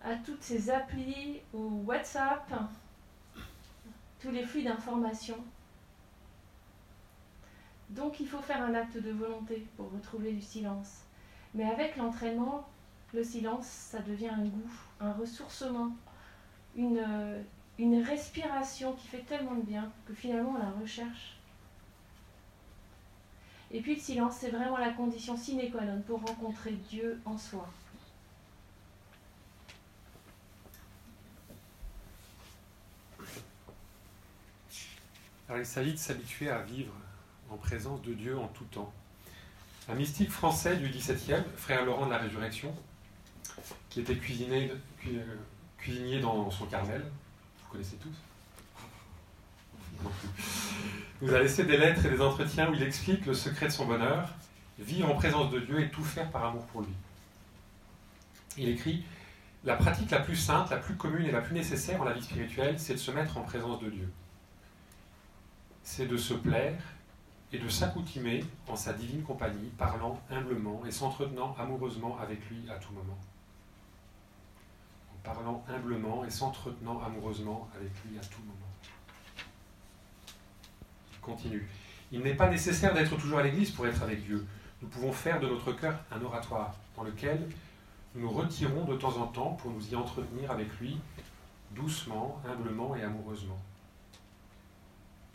à 0.03 0.15
toutes 0.15 0.41
ces 0.43 0.69
applis 0.69 1.39
ou 1.53 1.83
WhatsApp, 1.85 2.51
tous 4.19 4.31
les 4.31 4.43
flux 4.43 4.63
d'informations. 4.63 5.43
Donc 7.89 8.19
il 8.19 8.27
faut 8.27 8.41
faire 8.41 8.61
un 8.61 8.73
acte 8.75 8.97
de 8.97 9.11
volonté 9.11 9.65
pour 9.75 9.91
retrouver 9.91 10.31
du 10.33 10.41
silence. 10.41 11.03
Mais 11.53 11.65
avec 11.65 11.97
l'entraînement, 11.97 12.67
le 13.13 13.23
silence, 13.23 13.65
ça 13.65 13.99
devient 13.99 14.29
un 14.29 14.45
goût, 14.45 14.71
un 14.99 15.13
ressourcement, 15.13 15.91
une, 16.75 17.03
une 17.79 18.03
respiration 18.03 18.93
qui 18.93 19.07
fait 19.07 19.25
tellement 19.25 19.55
de 19.55 19.63
bien 19.63 19.91
que 20.05 20.13
finalement 20.13 20.51
on 20.51 20.59
la 20.59 20.71
recherche. 20.79 21.37
Et 23.71 23.81
puis 23.81 23.95
le 23.95 24.01
silence, 24.01 24.37
c'est 24.37 24.49
vraiment 24.49 24.77
la 24.77 24.91
condition 24.91 25.37
sine 25.37 25.71
qua 25.71 25.81
non 25.81 26.01
pour 26.01 26.21
rencontrer 26.21 26.71
Dieu 26.89 27.19
en 27.25 27.37
soi. 27.37 27.67
Alors 35.49 35.59
il 35.59 35.65
s'agit 35.65 35.93
de 35.93 35.97
s'habituer 35.97 36.47
à 36.51 36.59
vivre 36.59 36.93
en 37.49 37.57
présence 37.57 38.03
de 38.03 38.13
Dieu 38.13 38.37
en 38.37 38.47
tout 38.49 38.65
temps. 38.65 38.93
Un 39.87 39.95
mystique 39.95 40.29
français 40.29 40.77
du 40.77 40.89
XVIIe, 40.89 41.43
frère 41.57 41.83
Laurent 41.85 42.05
de 42.05 42.11
la 42.11 42.19
Résurrection, 42.19 42.71
qui 43.89 44.01
était 44.01 44.15
cuisiné, 44.15 44.71
euh, 45.07 45.35
cuisinier 45.79 46.19
dans 46.19 46.51
son 46.51 46.67
Carmel, 46.67 47.01
vous 47.01 47.71
connaissez 47.71 47.95
tous 47.95 48.13
nous 51.21 51.33
a 51.33 51.39
laissé 51.39 51.65
des 51.65 51.77
lettres 51.77 52.05
et 52.05 52.09
des 52.11 52.21
entretiens 52.21 52.69
où 52.69 52.75
il 52.75 52.83
explique 52.83 53.25
le 53.25 53.33
secret 53.33 53.65
de 53.65 53.71
son 53.71 53.85
bonheur, 53.85 54.29
vivre 54.77 55.09
en 55.09 55.15
présence 55.15 55.49
de 55.49 55.59
Dieu 55.59 55.81
et 55.81 55.89
tout 55.89 56.03
faire 56.03 56.29
par 56.29 56.45
amour 56.45 56.65
pour 56.67 56.81
lui. 56.81 56.93
Il 58.55 58.69
écrit 58.69 59.03
La 59.65 59.75
pratique 59.75 60.11
la 60.11 60.19
plus 60.19 60.35
simple, 60.35 60.69
la 60.69 60.77
plus 60.77 60.95
commune 60.95 61.25
et 61.25 61.31
la 61.31 61.41
plus 61.41 61.55
nécessaire 61.55 61.99
en 61.99 62.05
la 62.05 62.13
vie 62.13 62.21
spirituelle, 62.21 62.79
c'est 62.79 62.93
de 62.93 62.99
se 62.99 63.09
mettre 63.09 63.35
en 63.37 63.41
présence 63.41 63.81
de 63.81 63.89
Dieu. 63.89 64.07
C'est 65.91 66.05
de 66.05 66.17
se 66.17 66.35
plaire 66.35 66.79
et 67.51 67.57
de 67.57 67.67
s'accoutumer 67.67 68.45
en 68.67 68.75
sa 68.75 68.93
divine 68.93 69.23
compagnie, 69.23 69.71
parlant 69.75 70.21
humblement 70.29 70.83
et 70.85 70.91
s'entretenant 70.91 71.55
amoureusement 71.57 72.15
avec 72.19 72.47
lui 72.47 72.69
à 72.69 72.75
tout 72.75 72.93
moment. 72.93 73.17
En 75.11 75.17
parlant 75.23 75.65
humblement 75.67 76.23
et 76.23 76.29
s'entretenant 76.29 77.01
amoureusement 77.01 77.67
avec 77.75 77.89
lui 78.05 78.19
à 78.19 78.21
tout 78.21 78.39
moment. 78.41 78.69
Il 81.11 81.19
continue. 81.21 81.67
Il 82.11 82.21
n'est 82.21 82.35
pas 82.35 82.51
nécessaire 82.51 82.93
d'être 82.93 83.17
toujours 83.17 83.39
à 83.39 83.43
l'église 83.43 83.71
pour 83.71 83.87
être 83.87 84.03
avec 84.03 84.23
Dieu. 84.23 84.45
Nous 84.83 84.89
pouvons 84.89 85.11
faire 85.11 85.39
de 85.39 85.47
notre 85.47 85.71
cœur 85.71 85.99
un 86.11 86.21
oratoire 86.21 86.75
dans 86.95 87.03
lequel 87.03 87.49
nous 88.13 88.21
nous 88.21 88.29
retirons 88.29 88.85
de 88.85 88.95
temps 88.95 89.17
en 89.17 89.25
temps 89.25 89.53
pour 89.53 89.71
nous 89.71 89.89
y 89.89 89.95
entretenir 89.95 90.51
avec 90.51 90.71
lui, 90.79 90.99
doucement, 91.71 92.39
humblement 92.47 92.95
et 92.95 93.01
amoureusement. 93.01 93.59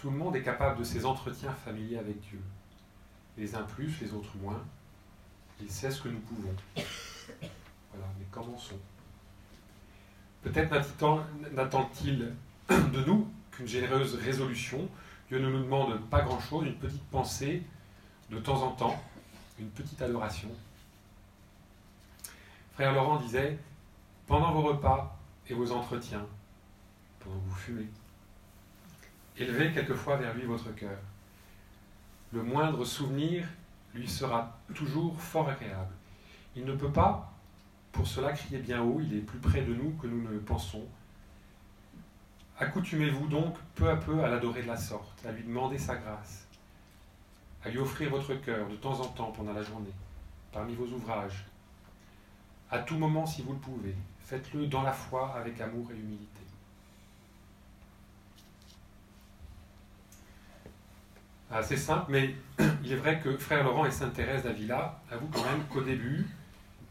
Tout 0.04 0.10
le 0.10 0.18
monde 0.18 0.36
est 0.36 0.42
capable 0.42 0.80
de 0.80 0.84
ces 0.84 1.06
entretiens 1.06 1.54
familiers 1.54 1.96
avec 1.96 2.20
Dieu. 2.20 2.38
Les 3.38 3.54
uns 3.54 3.62
plus, 3.62 4.02
les 4.02 4.12
autres 4.12 4.36
moins. 4.36 4.62
Il 5.62 5.70
sait 5.70 5.90
ce 5.90 6.02
que 6.02 6.10
nous 6.10 6.18
pouvons. 6.18 6.54
Voilà, 6.74 8.06
mais 8.18 8.26
commençons. 8.30 8.78
Peut-être 10.42 10.70
n'attend-il 11.54 12.34
de 12.68 13.04
nous 13.06 13.26
qu'une 13.50 13.66
généreuse 13.66 14.16
résolution. 14.16 14.86
Dieu 15.28 15.38
ne 15.38 15.48
nous 15.48 15.62
demande 15.62 15.98
pas 16.10 16.20
grand-chose, 16.20 16.66
une 16.66 16.76
petite 16.76 17.04
pensée 17.04 17.62
de 18.28 18.38
temps 18.38 18.62
en 18.62 18.72
temps, 18.72 19.02
une 19.58 19.70
petite 19.70 20.02
adoration. 20.02 20.50
Frère 22.74 22.92
Laurent 22.92 23.16
disait, 23.20 23.58
pendant 24.26 24.52
vos 24.52 24.64
repas 24.64 25.18
et 25.48 25.54
vos 25.54 25.72
entretiens, 25.72 26.26
pendant 27.20 27.36
que 27.36 27.48
vous 27.48 27.56
fumez, 27.56 27.88
Élevez 29.36 29.72
quelquefois 29.72 30.16
vers 30.16 30.34
lui 30.34 30.44
votre 30.44 30.72
cœur. 30.74 30.98
Le 32.32 32.42
moindre 32.42 32.84
souvenir 32.84 33.46
lui 33.94 34.08
sera 34.08 34.58
toujours 34.74 35.20
fort 35.20 35.48
agréable. 35.48 35.92
Il 36.56 36.64
ne 36.64 36.74
peut 36.74 36.92
pas, 36.92 37.32
pour 37.90 38.06
cela, 38.06 38.32
crier 38.32 38.58
bien 38.58 38.82
haut, 38.82 39.00
il 39.00 39.16
est 39.16 39.20
plus 39.20 39.38
près 39.38 39.62
de 39.62 39.74
nous 39.74 39.90
que 40.00 40.06
nous 40.06 40.22
ne 40.22 40.38
pensons. 40.38 40.86
Accoutumez-vous 42.58 43.26
donc 43.26 43.56
peu 43.74 43.90
à 43.90 43.96
peu 43.96 44.22
à 44.22 44.28
l'adorer 44.28 44.62
de 44.62 44.68
la 44.68 44.76
sorte, 44.76 45.26
à 45.26 45.32
lui 45.32 45.42
demander 45.42 45.78
sa 45.78 45.96
grâce, 45.96 46.46
à 47.64 47.68
lui 47.68 47.78
offrir 47.78 48.10
votre 48.10 48.34
cœur 48.34 48.68
de 48.68 48.76
temps 48.76 49.00
en 49.00 49.08
temps 49.08 49.32
pendant 49.32 49.52
la 49.52 49.62
journée, 49.62 49.92
parmi 50.52 50.74
vos 50.74 50.86
ouvrages, 50.86 51.44
à 52.70 52.78
tout 52.78 52.96
moment 52.96 53.26
si 53.26 53.42
vous 53.42 53.52
le 53.52 53.58
pouvez. 53.58 53.94
Faites-le 54.20 54.68
dans 54.68 54.82
la 54.82 54.92
foi 54.92 55.34
avec 55.36 55.60
amour 55.60 55.90
et 55.90 55.98
humilité. 55.98 56.33
Assez 61.50 61.76
simple, 61.76 62.10
mais 62.10 62.34
il 62.84 62.92
est 62.92 62.96
vrai 62.96 63.20
que 63.20 63.36
Frère 63.36 63.64
Laurent 63.64 63.84
et 63.84 63.90
Sainte 63.90 64.14
Thérèse 64.14 64.42
d'Avila 64.44 65.00
avouent 65.10 65.30
quand 65.32 65.44
même 65.44 65.64
qu'au 65.70 65.82
début, 65.82 66.26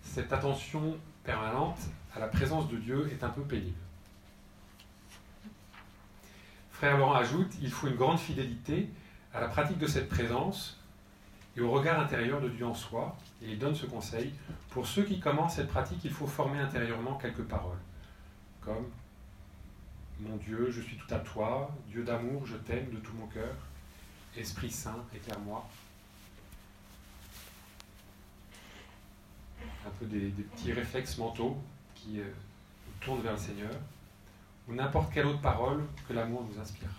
cette 0.02 0.32
attention 0.32 0.98
permanente 1.24 1.80
à 2.16 2.20
la 2.20 2.28
présence 2.28 2.70
de 2.70 2.78
Dieu 2.78 3.10
est 3.12 3.24
un 3.24 3.30
peu 3.30 3.42
pénible. 3.42 3.78
Frère 6.72 6.98
Laurent 6.98 7.14
ajoute, 7.14 7.52
il 7.62 7.72
faut 7.72 7.88
une 7.88 7.96
grande 7.96 8.20
fidélité 8.20 8.90
à 9.34 9.42
la 9.42 9.48
pratique 9.48 9.78
de 9.78 9.88
cette 9.88 10.10
présence 10.10 10.80
et 11.56 11.62
au 11.62 11.72
regard 11.72 12.00
intérieur 12.00 12.42
de 12.42 12.50
Dieu 12.50 12.66
en 12.66 12.74
soi, 12.74 13.16
et 13.42 13.52
il 13.52 13.60
donne 13.60 13.76
ce 13.76 13.86
conseil, 13.86 14.34
pour 14.72 14.88
ceux 14.88 15.04
qui 15.04 15.20
commencent 15.20 15.56
cette 15.56 15.68
pratique, 15.68 16.04
il 16.04 16.12
faut 16.12 16.26
former 16.26 16.60
intérieurement 16.60 17.16
quelques 17.16 17.44
paroles, 17.44 17.78
comme 18.60 18.90
Mon 20.20 20.36
Dieu, 20.38 20.72
je 20.72 20.82
suis 20.82 20.98
tout 20.98 21.14
à 21.14 21.20
toi, 21.20 21.70
Dieu 21.88 22.04
d'amour, 22.04 22.46
je 22.46 22.56
t'aime 22.56 22.90
de 22.90 22.98
tout 22.98 23.14
mon 23.14 23.28
cœur, 23.28 23.56
Esprit 24.38 24.72
Saint, 24.72 25.04
éclaire-moi. 25.14 25.68
Un 29.86 29.90
peu 30.00 30.06
des, 30.06 30.30
petits 30.30 30.74
réflexes 30.74 31.18
mentaux 31.18 31.58
qui 31.94 32.20
euh, 32.20 32.24
nous 32.24 32.94
tournent 33.00 33.22
vers 33.22 33.34
le 33.34 33.38
Seigneur, 33.38 33.74
ou 34.68 34.74
n'importe 34.74 35.14
quelle 35.14 35.28
autre 35.28 35.42
parole 35.42 35.84
que 36.08 36.14
l'amour 36.14 36.48
nous 36.50 36.60
inspirera. 36.60 36.94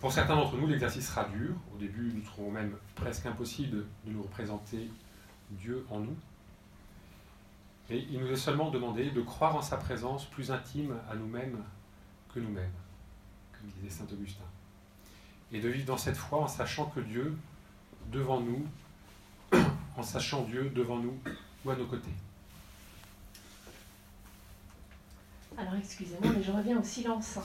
Pour 0.00 0.12
certains 0.12 0.36
d'entre 0.36 0.56
nous, 0.56 0.66
l'exercice 0.66 1.08
sera 1.08 1.24
dur. 1.24 1.54
Au 1.74 1.78
début, 1.78 2.12
nous 2.14 2.22
trouvons 2.22 2.50
même 2.50 2.76
presque 2.94 3.26
impossible 3.26 3.84
de 4.04 4.12
nous 4.12 4.22
représenter 4.22 4.90
Dieu 5.50 5.86
en 5.90 6.00
nous. 6.00 6.16
Mais 7.90 8.04
il 8.10 8.20
nous 8.20 8.30
est 8.30 8.36
seulement 8.36 8.70
demandé 8.70 9.10
de 9.10 9.20
croire 9.22 9.56
en 9.56 9.62
sa 9.62 9.76
présence 9.76 10.24
plus 10.26 10.50
intime 10.50 10.96
à 11.10 11.14
nous-mêmes 11.14 11.62
que 12.32 12.40
nous-mêmes, 12.40 12.72
comme 13.52 13.70
disait 13.70 13.90
saint 13.90 14.06
Augustin 14.12 14.44
et 15.52 15.60
de 15.60 15.68
vivre 15.68 15.86
dans 15.86 15.96
cette 15.96 16.16
foi 16.16 16.40
en 16.40 16.48
sachant 16.48 16.86
que 16.86 17.00
Dieu, 17.00 17.36
devant 18.12 18.40
nous, 18.40 18.66
en 19.96 20.02
sachant 20.02 20.42
Dieu 20.42 20.70
devant 20.74 20.98
nous 20.98 21.18
ou 21.64 21.70
à 21.70 21.76
nos 21.76 21.86
côtés. 21.86 22.14
Alors 25.56 25.74
excusez-moi, 25.74 26.32
mais 26.36 26.42
je 26.42 26.52
reviens 26.52 26.78
au 26.78 26.84
silence. 26.84 27.38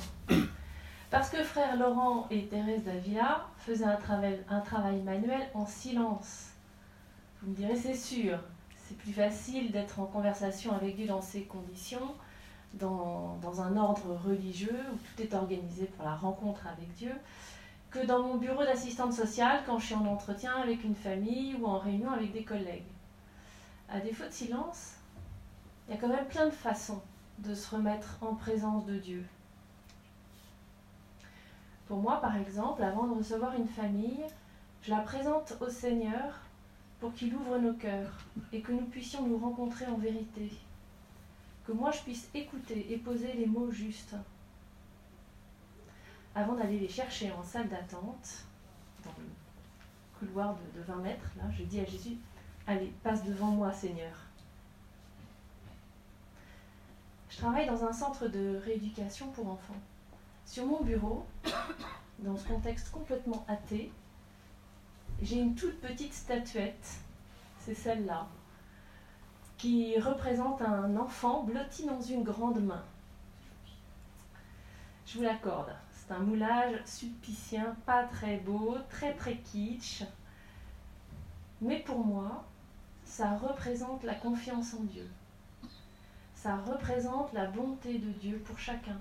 Parce 1.10 1.29
que 1.29 1.43
frère 1.43 1.77
Laurent 1.77 2.27
et 2.29 2.45
Thérèse 2.45 2.83
d'Avila 2.83 3.48
faisaient 3.57 3.86
un 3.86 4.62
travail, 4.62 5.01
manuel 5.01 5.48
en 5.53 5.65
silence. 5.65 6.50
Vous 7.41 7.51
me 7.51 7.55
direz, 7.55 7.75
c'est 7.75 7.95
sûr, 7.95 8.38
c'est 8.75 8.98
plus 8.98 9.13
facile 9.13 9.72
d'être 9.72 10.00
en 10.00 10.05
conversation 10.05 10.75
avec 10.75 10.95
Dieu 10.95 11.07
dans 11.07 11.22
ces 11.22 11.43
conditions, 11.43 12.15
dans, 12.74 13.62
un 13.62 13.77
ordre 13.77 14.19
religieux 14.25 14.79
où 14.93 14.98
tout 14.98 15.22
est 15.22 15.33
organisé 15.33 15.86
pour 15.86 16.05
la 16.05 16.15
rencontre 16.15 16.67
avec 16.67 16.91
Dieu 16.93 17.13
que 17.93 18.05
dans 18.07 18.23
mon 18.23 18.38
bureau 18.38 18.63
d'assistante 18.63 19.13
sociale 19.13 19.62
quand 19.67 19.77
je 19.77 19.85
suis 19.85 19.95
en 19.95 20.07
entretien 20.07 20.55
avec 20.55 20.83
une 20.83 20.95
famille 20.95 21.53
ou 21.55 21.67
en 21.67 21.77
réunion 21.77 22.09
avec 22.09 22.33
des 22.33 22.43
collègues. 22.43 22.91
À 23.88 24.00
défaut 24.00 24.25
de 24.25 24.31
silence, 24.31 24.93
il 25.88 25.93
y 25.93 25.97
a 25.97 26.01
quand 26.01 26.07
même 26.07 26.25
plein 26.25 26.47
de 26.47 26.51
façons 26.51 27.01
de 27.38 27.53
se 27.53 27.75
remettre 27.75 28.17
en 28.21 28.33
présence 28.33 28.85
de 28.85 28.97
Dieu. 28.97 29.23
Pour 31.88 31.97
moi, 31.97 32.19
par 32.19 32.35
exemple, 32.35 32.81
avant 32.81 33.05
de 33.05 33.13
recevoir 33.13 33.53
une 33.55 33.67
famille, 33.67 34.23
je 34.81 34.89
la 34.89 35.01
présente 35.01 35.55
au 35.62 35.69
Seigneur 35.69 36.39
pour 37.00 37.13
qu'il 37.13 37.35
ouvre 37.35 37.59
nos 37.59 37.73
cœurs 37.73 38.25
et 38.51 38.62
que 38.62 38.71
nous 38.71 38.85
puissions 38.85 39.27
nous 39.27 39.38
rencontrer 39.38 39.85
en 39.85 39.97
vérité. 39.97 40.51
Que 41.67 41.73
moi 41.73 41.91
je 41.91 42.00
puisse 42.01 42.27
écouter 42.33 42.91
et 42.91 42.97
poser 42.97 43.33
les 43.33 43.45
mots 43.45 43.71
justes 43.71 44.15
avant 46.35 46.55
d'aller 46.55 46.79
les 46.79 46.89
chercher 46.89 47.31
en 47.31 47.43
salle 47.43 47.69
d'attente, 47.69 48.45
dans 49.03 49.11
le 49.19 49.27
couloir 50.19 50.55
de, 50.75 50.81
20 50.81 50.95
mètres, 50.97 51.29
là, 51.37 51.43
je 51.51 51.63
dis 51.63 51.79
à 51.79 51.85
Jésus, 51.85 52.17
allez, 52.65 52.91
passe 53.03 53.23
devant 53.23 53.51
moi, 53.51 53.71
Seigneur. 53.71 54.15
Je 57.29 57.37
travaille 57.37 57.67
dans 57.67 57.83
un 57.83 57.93
centre 57.93 58.27
de 58.27 58.61
rééducation 58.63 59.31
pour 59.31 59.47
enfants. 59.47 59.81
Sur 60.45 60.65
mon 60.65 60.81
bureau, 60.81 61.25
dans 62.19 62.37
ce 62.37 62.47
contexte 62.47 62.91
complètement 62.91 63.45
athée, 63.47 63.91
j'ai 65.21 65.37
une 65.37 65.55
toute 65.55 65.79
petite 65.81 66.13
statuette, 66.13 66.97
c'est 67.59 67.75
celle-là, 67.75 68.27
qui 69.57 69.99
représente 69.99 70.61
un 70.61 70.95
enfant 70.97 71.43
blotti 71.43 71.85
dans 71.85 72.01
une 72.01 72.23
grande 72.23 72.61
main. 72.61 72.83
Je 75.05 75.17
vous 75.17 75.23
l'accorde, 75.23 75.73
C'est 76.05 76.13
un 76.13 76.19
moulage 76.19 76.75
sulpicien, 76.86 77.75
pas 77.86 78.03
très 78.03 78.38
beau, 78.38 78.75
très 78.89 79.13
très 79.13 79.38
kitsch. 79.38 80.03
Mais 81.62 81.79
pour 81.79 82.00
moi, 82.00 82.43
ça 83.05 83.38
représente 83.38 84.03
la 84.03 84.15
confiance 84.15 84.74
en 84.74 84.83
Dieu. 84.83 85.10
Ça 86.36 86.57
représente 86.57 87.31
la 87.31 87.45
bonté 87.45 88.00
de 88.00 88.12
Dieu 88.12 88.41
pour 88.45 88.60
chacun. 88.60 89.00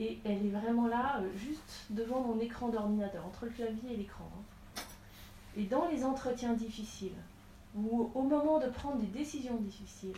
Et 0.00 0.18
elle 0.24 0.46
est 0.46 0.50
vraiment 0.50 0.88
là, 0.88 1.20
euh, 1.20 1.30
juste 1.36 1.84
devant 1.90 2.22
mon 2.22 2.40
écran 2.40 2.68
d'ordinateur, 2.70 3.24
entre 3.24 3.44
le 3.44 3.52
clavier 3.52 3.92
et 3.92 3.96
l'écran. 3.96 4.28
Hein. 4.36 4.82
Et 5.56 5.64
dans 5.64 5.86
les 5.86 6.04
entretiens 6.04 6.54
difficiles, 6.54 7.14
ou 7.76 8.10
au 8.12 8.22
moment 8.22 8.58
de 8.58 8.66
prendre 8.66 8.96
des 8.96 9.06
décisions 9.06 9.56
difficiles, 9.58 10.16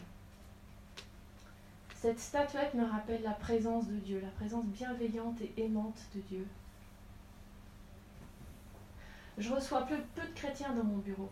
cette 2.01 2.21
statuette 2.21 2.75
me 2.75 2.85
rappelle 2.85 3.23
la 3.23 3.33
présence 3.33 3.89
de 3.89 3.97
Dieu, 3.97 4.21
la 4.21 4.31
présence 4.31 4.67
bienveillante 4.67 5.41
et 5.41 5.53
aimante 5.57 5.99
de 6.15 6.21
Dieu. 6.21 6.47
Je 9.39 9.53
reçois 9.53 9.83
peu, 9.83 9.97
de 9.97 10.35
chrétiens 10.35 10.73
dans 10.75 10.85
mon 10.85 10.99
bureau. 10.99 11.31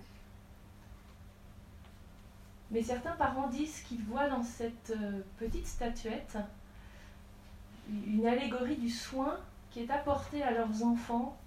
Mais 2.71 2.83
certains 2.83 3.13
parents 3.13 3.49
disent 3.49 3.83
qu'ils 3.83 4.03
voient 4.05 4.29
dans 4.29 4.43
cette 4.43 4.91
euh, 4.91 5.21
petite 5.39 5.67
statuette 5.67 6.39
une 7.89 8.27
allégorie 8.27 8.77
du 8.77 8.89
soin 8.89 9.37
qui 9.71 9.81
est 9.81 9.91
apporté 9.91 10.43
à 10.43 10.51
leurs 10.51 10.83
enfants 10.83 11.39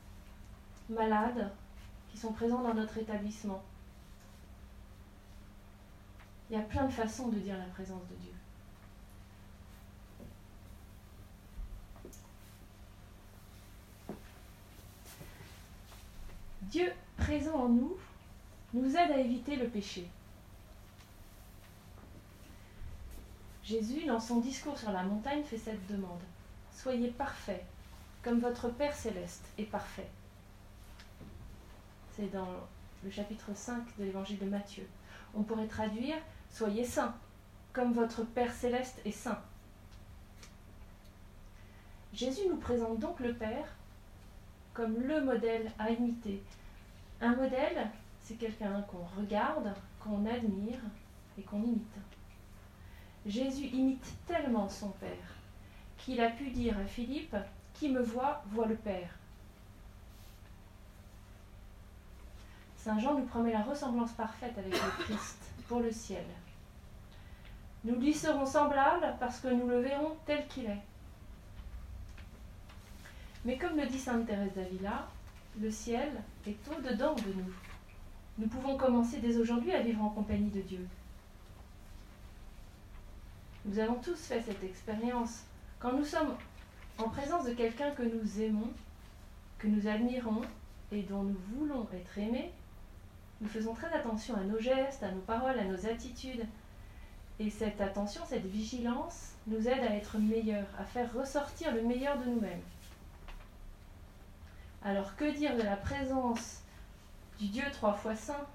malades 0.90 1.52
qui 2.12 2.18
sont 2.18 2.32
présents 2.32 2.62
dans 2.62 2.76
notre 2.76 2.98
établissement. 3.00 3.64
Il 6.50 6.56
y 6.56 6.60
a 6.60 6.64
plein 6.64 6.86
de 6.86 6.94
façons 6.94 7.30
de 7.30 7.40
dire 7.40 7.58
la 7.58 7.66
présence 7.66 8.08
de 8.08 8.16
Dieu. 8.16 8.37
Dieu 16.70 16.92
présent 17.16 17.56
en 17.56 17.70
nous 17.70 17.96
nous 18.74 18.90
aide 18.98 19.12
à 19.12 19.20
éviter 19.20 19.56
le 19.56 19.70
péché. 19.70 20.06
Jésus, 23.64 24.06
dans 24.06 24.20
son 24.20 24.42
discours 24.42 24.78
sur 24.78 24.92
la 24.92 25.04
montagne, 25.04 25.44
fait 25.44 25.58
cette 25.58 25.88
demande. 25.88 26.20
Soyez 26.74 27.10
parfaits, 27.10 27.64
comme 28.22 28.40
votre 28.40 28.70
Père 28.70 28.94
céleste 28.94 29.46
est 29.58 29.64
parfait. 29.64 30.10
C'est 32.16 32.32
dans 32.34 32.50
le 33.04 33.12
chapitre 33.12 33.56
5 33.56 33.98
de 33.98 34.04
l'évangile 34.04 34.40
de 34.40 34.46
Matthieu. 34.46 34.88
On 35.36 35.44
pourrait 35.44 35.68
traduire 35.68 36.18
Soyez 36.50 36.84
saints, 36.84 37.16
comme 37.72 37.94
votre 37.94 38.24
Père 38.24 38.54
céleste 38.54 39.00
est 39.06 39.12
saint. 39.12 39.40
Jésus 42.14 42.42
nous 42.50 42.58
présente 42.58 43.00
donc 43.00 43.22
le 43.22 43.34
Père 43.34 43.77
comme 44.78 45.02
le 45.02 45.22
modèle 45.22 45.72
à 45.80 45.90
imiter. 45.90 46.44
Un 47.20 47.36
modèle, 47.36 47.90
c'est 48.22 48.36
quelqu'un 48.36 48.84
qu'on 48.84 49.04
regarde, 49.20 49.74
qu'on 50.00 50.24
admire 50.28 50.78
et 51.36 51.42
qu'on 51.42 51.64
imite. 51.64 51.96
Jésus 53.26 53.66
imite 53.66 54.06
tellement 54.28 54.70
son 54.70 54.90
Père 54.90 55.34
qu'il 55.98 56.22
a 56.22 56.30
pu 56.30 56.52
dire 56.52 56.78
à 56.78 56.86
Philippe, 56.86 57.36
Qui 57.74 57.90
me 57.90 58.02
voit, 58.02 58.44
voit 58.52 58.68
le 58.68 58.76
Père. 58.76 59.10
Saint 62.76 63.00
Jean 63.00 63.16
nous 63.16 63.26
promet 63.26 63.54
la 63.54 63.64
ressemblance 63.64 64.12
parfaite 64.12 64.58
avec 64.58 64.74
le 64.74 65.04
Christ 65.04 65.40
pour 65.68 65.80
le 65.80 65.92
ciel. 65.92 66.26
Nous 67.84 67.96
lui 67.96 68.14
serons 68.14 68.46
semblables 68.46 69.16
parce 69.20 69.40
que 69.40 69.48
nous 69.48 69.68
le 69.68 69.80
verrons 69.80 70.16
tel 70.26 70.48
qu'il 70.48 70.66
est. 70.66 70.84
Mais 73.48 73.58
comme 73.58 73.78
le 73.78 73.86
dit 73.86 73.98
Sainte 73.98 74.28
Thérèse 74.28 74.54
d'Avila, 74.56 75.08
le 75.62 75.72
ciel 75.72 76.12
est 76.46 76.68
au-dedans 76.68 77.16
de 77.16 77.32
nous. 77.32 77.54
Nous 78.38 78.48
pouvons 78.48 78.76
commencer 78.76 79.20
dès 79.20 79.38
aujourd'hui 79.38 79.72
à 79.72 79.82
vivre 79.82 80.04
en 80.04 80.10
compagnie 80.10 80.50
de 80.50 80.60
Dieu. 80.60 80.86
Nous 83.64 83.80
avons 83.80 83.96
tous 84.02 84.20
fait 84.20 84.42
cette 84.42 84.62
expérience. 84.66 85.46
Quand 85.80 85.94
nous 85.94 86.04
sommes 86.04 86.36
en 86.98 87.08
présence 87.08 87.46
de 87.46 87.54
quelqu'un 87.54 87.92
que 87.92 88.04
nous 88.04 88.42
aimons, 88.42 88.70
que 89.60 89.68
nous 89.68 89.88
admirons 89.88 90.42
et 90.92 91.04
dont 91.04 91.24
nous 91.24 91.40
voulons 91.56 91.88
être 91.94 92.18
aimés, 92.18 92.52
nous 93.40 93.48
faisons 93.48 93.74
très 93.74 93.94
attention 93.94 94.36
à 94.36 94.44
nos 94.44 94.60
gestes, 94.60 95.04
à 95.04 95.12
nos 95.14 95.22
paroles, 95.22 95.58
à 95.58 95.64
nos 95.64 95.86
attitudes. 95.86 96.46
Et 97.40 97.50
cette 97.50 97.80
attention, 97.80 98.24
cette 98.28 98.46
vigilance 98.46 99.36
nous 99.48 99.70
aide 99.70 99.86
à 99.86 99.96
être 99.96 100.18
meilleurs, 100.18 100.68
à 100.78 100.84
faire 100.84 101.14
ressortir 101.14 101.74
le 101.74 101.84
meilleur 101.84 102.20
de 102.20 102.26
nous-mêmes. 102.26 102.60
Alors 104.84 105.16
que 105.16 105.36
dire 105.36 105.56
de 105.56 105.64
la 105.64 105.76
présence 105.76 106.62
du 107.40 107.48
Dieu 107.48 107.64
trois 107.74 107.94
fois 107.94 108.16
saint 108.16 108.46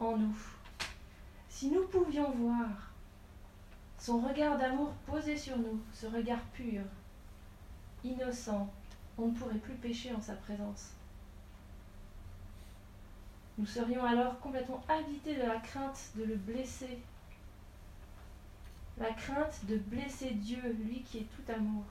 en 0.00 0.16
nous? 0.16 0.36
Si 1.48 1.70
nous 1.70 1.86
pouvions 1.86 2.30
voir 2.32 2.68
son 3.98 4.18
regard 4.18 4.58
d'amour 4.58 4.92
posé 5.06 5.36
sur 5.36 5.56
nous, 5.56 5.80
ce 5.92 6.06
regard 6.06 6.42
pur, 6.52 6.82
innocent, 8.02 8.68
on 9.16 9.28
ne 9.28 9.34
pourrait 9.34 9.54
plus 9.54 9.74
pécher 9.74 10.12
en 10.14 10.20
sa 10.20 10.34
présence. 10.34 10.90
Nous 13.56 13.66
serions 13.66 14.04
alors 14.04 14.40
complètement 14.40 14.82
habités 14.88 15.36
de 15.36 15.42
la 15.42 15.60
crainte 15.60 16.10
de 16.16 16.24
le 16.24 16.34
blesser, 16.34 16.98
la 18.98 19.12
crainte 19.12 19.64
de 19.66 19.76
blesser 19.78 20.30
Dieu, 20.30 20.60
lui 20.84 21.02
qui 21.02 21.18
est 21.18 21.28
tout 21.36 21.52
amour. 21.52 21.84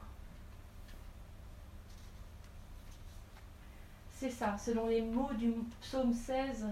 C'est 4.23 4.29
ça, 4.29 4.57
selon 4.57 4.87
les 4.87 5.01
mots 5.01 5.33
du 5.37 5.51
psaume 5.81 6.13
16 6.13 6.65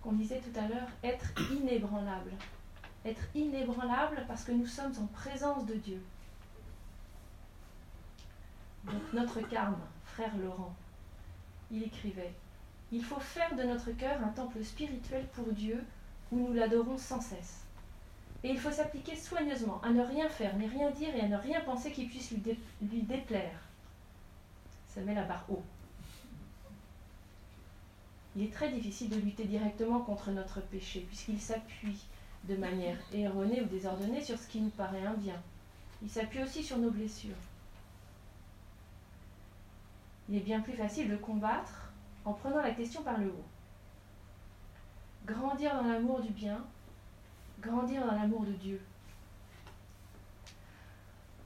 qu'on 0.00 0.12
disait 0.12 0.38
tout 0.38 0.56
à 0.56 0.68
l'heure, 0.68 0.86
être 1.02 1.26
inébranlable 1.50 2.30
être 3.04 3.22
inébranlable 3.34 4.24
parce 4.28 4.44
que 4.44 4.52
nous 4.52 4.64
sommes 4.64 4.92
en 5.00 5.06
présence 5.06 5.66
de 5.66 5.74
Dieu. 5.74 6.00
Donc 8.84 9.02
notre 9.12 9.40
carme, 9.40 9.80
frère 10.04 10.36
Laurent, 10.36 10.72
il 11.72 11.82
écrivait, 11.82 12.32
Il 12.92 13.02
faut 13.02 13.18
faire 13.18 13.56
de 13.56 13.64
notre 13.64 13.90
cœur 13.90 14.22
un 14.22 14.28
temple 14.28 14.62
spirituel 14.62 15.26
pour 15.32 15.52
Dieu 15.52 15.82
où 16.30 16.38
nous 16.38 16.52
l'adorons 16.52 16.96
sans 16.96 17.20
cesse. 17.20 17.64
Et 18.44 18.50
il 18.50 18.60
faut 18.60 18.70
s'appliquer 18.70 19.16
soigneusement 19.16 19.80
à 19.82 19.90
ne 19.90 20.04
rien 20.04 20.28
faire, 20.28 20.56
ni 20.56 20.68
rien 20.68 20.92
dire 20.92 21.12
et 21.12 21.22
à 21.22 21.28
ne 21.28 21.38
rien 21.38 21.60
penser 21.62 21.90
qui 21.90 22.06
puisse 22.06 22.30
lui, 22.30 22.56
lui 22.80 23.02
déplaire. 23.02 23.58
Ça 24.86 25.00
met 25.00 25.16
la 25.16 25.24
barre 25.24 25.44
haut. 25.48 25.64
Il 28.36 28.42
est 28.42 28.52
très 28.52 28.68
difficile 28.68 29.08
de 29.08 29.16
lutter 29.16 29.44
directement 29.44 30.00
contre 30.00 30.30
notre 30.30 30.60
péché, 30.60 31.00
puisqu'il 31.08 31.40
s'appuie 31.40 32.04
de 32.44 32.54
manière 32.54 32.98
erronée 33.14 33.62
ou 33.62 33.64
désordonnée 33.64 34.20
sur 34.20 34.38
ce 34.38 34.46
qui 34.46 34.60
nous 34.60 34.68
paraît 34.68 35.06
un 35.06 35.14
bien. 35.14 35.40
Il 36.02 36.10
s'appuie 36.10 36.42
aussi 36.42 36.62
sur 36.62 36.76
nos 36.76 36.90
blessures. 36.90 37.34
Il 40.28 40.36
est 40.36 40.40
bien 40.40 40.60
plus 40.60 40.74
facile 40.74 41.08
de 41.08 41.16
combattre 41.16 41.90
en 42.26 42.34
prenant 42.34 42.60
la 42.60 42.72
question 42.72 43.02
par 43.02 43.16
le 43.18 43.28
haut. 43.28 43.44
Grandir 45.24 45.74
dans 45.74 45.88
l'amour 45.88 46.20
du 46.20 46.30
bien, 46.30 46.62
grandir 47.62 48.06
dans 48.06 48.14
l'amour 48.14 48.42
de 48.42 48.52
Dieu. 48.52 48.82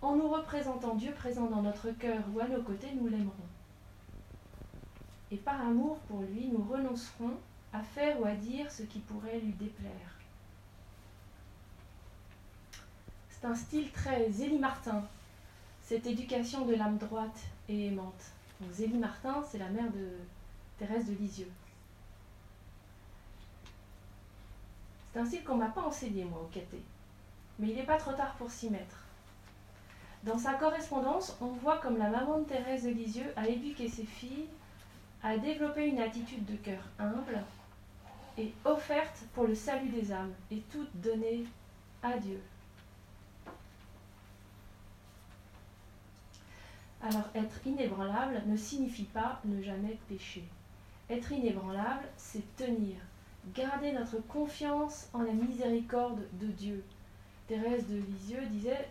En 0.03 0.17
nous 0.17 0.29
représentant 0.29 0.97
Dieu 0.97 1.13
présent 1.13 1.47
dans 1.47 1.63
notre 1.63 1.91
cœur 1.93 2.25
ou 2.35 2.41
à 2.41 2.49
nos 2.49 2.63
côtés, 2.63 2.93
nous 3.01 3.07
l'aimerons. 3.07 3.47
Et 5.31 5.37
par 5.37 5.61
amour 5.61 5.99
pour 6.09 6.23
lui, 6.23 6.49
nous 6.49 6.63
renoncerons 6.65 7.37
à 7.73 7.83
faire 7.83 8.21
ou 8.21 8.25
à 8.25 8.35
dire 8.35 8.71
ce 8.71 8.83
qui 8.83 8.99
pourrait 8.99 9.39
lui 9.39 9.53
déplaire. 9.53 10.19
C'est 13.31 13.47
un 13.47 13.55
style 13.55 13.91
très 13.93 14.31
Zélie 14.31 14.59
Martin, 14.59 15.05
cette 15.83 16.07
éducation 16.07 16.67
de 16.67 16.75
l'âme 16.75 16.99
droite 16.99 17.41
et 17.69 17.87
aimante. 17.87 18.33
Donc 18.61 18.73
Zélie 18.73 18.99
Martin, 18.99 19.43
c'est 19.49 19.59
la 19.59 19.69
mère 19.69 19.91
de 19.93 20.09
Thérèse 20.79 21.07
de 21.07 21.15
Lisieux. 21.15 21.51
C'est 25.13 25.21
un 25.21 25.25
style 25.25 25.43
qu'on 25.43 25.55
ne 25.55 25.61
m'a 25.63 25.71
pas 25.71 25.83
enseigné, 25.83 26.25
moi, 26.25 26.41
au 26.41 26.47
caté. 26.53 26.83
Mais 27.59 27.69
il 27.69 27.77
n'est 27.77 27.85
pas 27.85 27.99
trop 27.99 28.13
tard 28.13 28.35
pour 28.35 28.51
s'y 28.51 28.69
mettre. 28.69 29.05
Dans 30.23 30.39
sa 30.39 30.55
correspondance, 30.55 31.37
on 31.41 31.47
voit 31.47 31.79
comme 31.79 31.97
la 31.97 32.11
maman 32.11 32.41
de 32.41 32.45
Thérèse 32.45 32.85
de 32.85 32.91
Lisieux 32.91 33.33
a 33.37 33.49
éduqué 33.49 33.89
ses 33.89 34.05
filles 34.05 34.47
à 35.23 35.37
développer 35.37 35.87
une 35.87 36.01
attitude 36.01 36.45
de 36.47 36.57
cœur 36.57 36.83
humble 36.99 37.43
et 38.39 38.53
offerte 38.65 39.25
pour 39.35 39.47
le 39.47 39.55
salut 39.55 39.91
des 39.91 40.13
âmes, 40.13 40.33
et 40.51 40.63
toute 40.73 40.91
donnée 41.01 41.45
à 42.03 42.17
Dieu. 42.17 42.41
Alors 47.03 47.29
être 47.35 47.67
inébranlable 47.67 48.43
ne 48.47 48.57
signifie 48.57 49.05
pas 49.05 49.41
ne 49.45 49.63
jamais 49.63 49.99
pécher. 50.09 50.45
Être 51.09 51.33
inébranlable, 51.33 52.05
c'est 52.17 52.57
tenir, 52.57 52.97
garder 53.55 53.93
notre 53.93 54.19
confiance 54.19 55.09
en 55.13 55.23
la 55.23 55.33
miséricorde 55.33 56.27
de 56.35 56.47
Dieu. 56.47 56.85
Thérèse 57.49 57.89
de 57.89 57.97
Lisieux 57.97 58.47
disait 58.47 58.89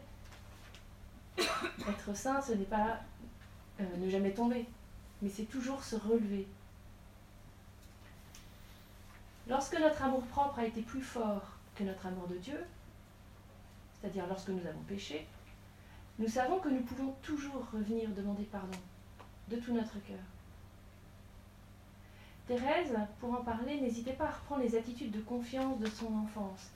Être 1.39 2.15
saint, 2.15 2.41
ce 2.41 2.53
n'est 2.53 2.65
pas 2.65 2.99
euh, 3.79 3.83
ne 3.97 4.09
jamais 4.09 4.31
tomber, 4.31 4.65
mais 5.21 5.29
c'est 5.29 5.45
toujours 5.45 5.83
se 5.83 5.95
relever. 5.95 6.47
Lorsque 9.47 9.79
notre 9.79 10.03
amour-propre 10.03 10.59
a 10.59 10.65
été 10.65 10.81
plus 10.81 11.01
fort 11.01 11.53
que 11.75 11.83
notre 11.83 12.05
amour 12.05 12.27
de 12.27 12.37
Dieu, 12.37 12.63
c'est-à-dire 13.99 14.27
lorsque 14.27 14.49
nous 14.49 14.65
avons 14.67 14.83
péché, 14.87 15.27
nous 16.19 16.27
savons 16.27 16.59
que 16.59 16.69
nous 16.69 16.81
pouvons 16.81 17.13
toujours 17.21 17.65
revenir 17.73 18.09
demander 18.09 18.43
pardon 18.43 18.77
de 19.49 19.55
tout 19.55 19.73
notre 19.73 19.99
cœur. 20.03 20.19
Thérèse, 22.47 22.95
pour 23.19 23.33
en 23.33 23.43
parler, 23.43 23.79
n'hésitait 23.79 24.13
pas 24.13 24.25
à 24.25 24.31
reprendre 24.31 24.63
les 24.63 24.75
attitudes 24.75 25.11
de 25.11 25.21
confiance 25.21 25.79
de 25.79 25.87
son 25.87 26.13
enfance. 26.17 26.71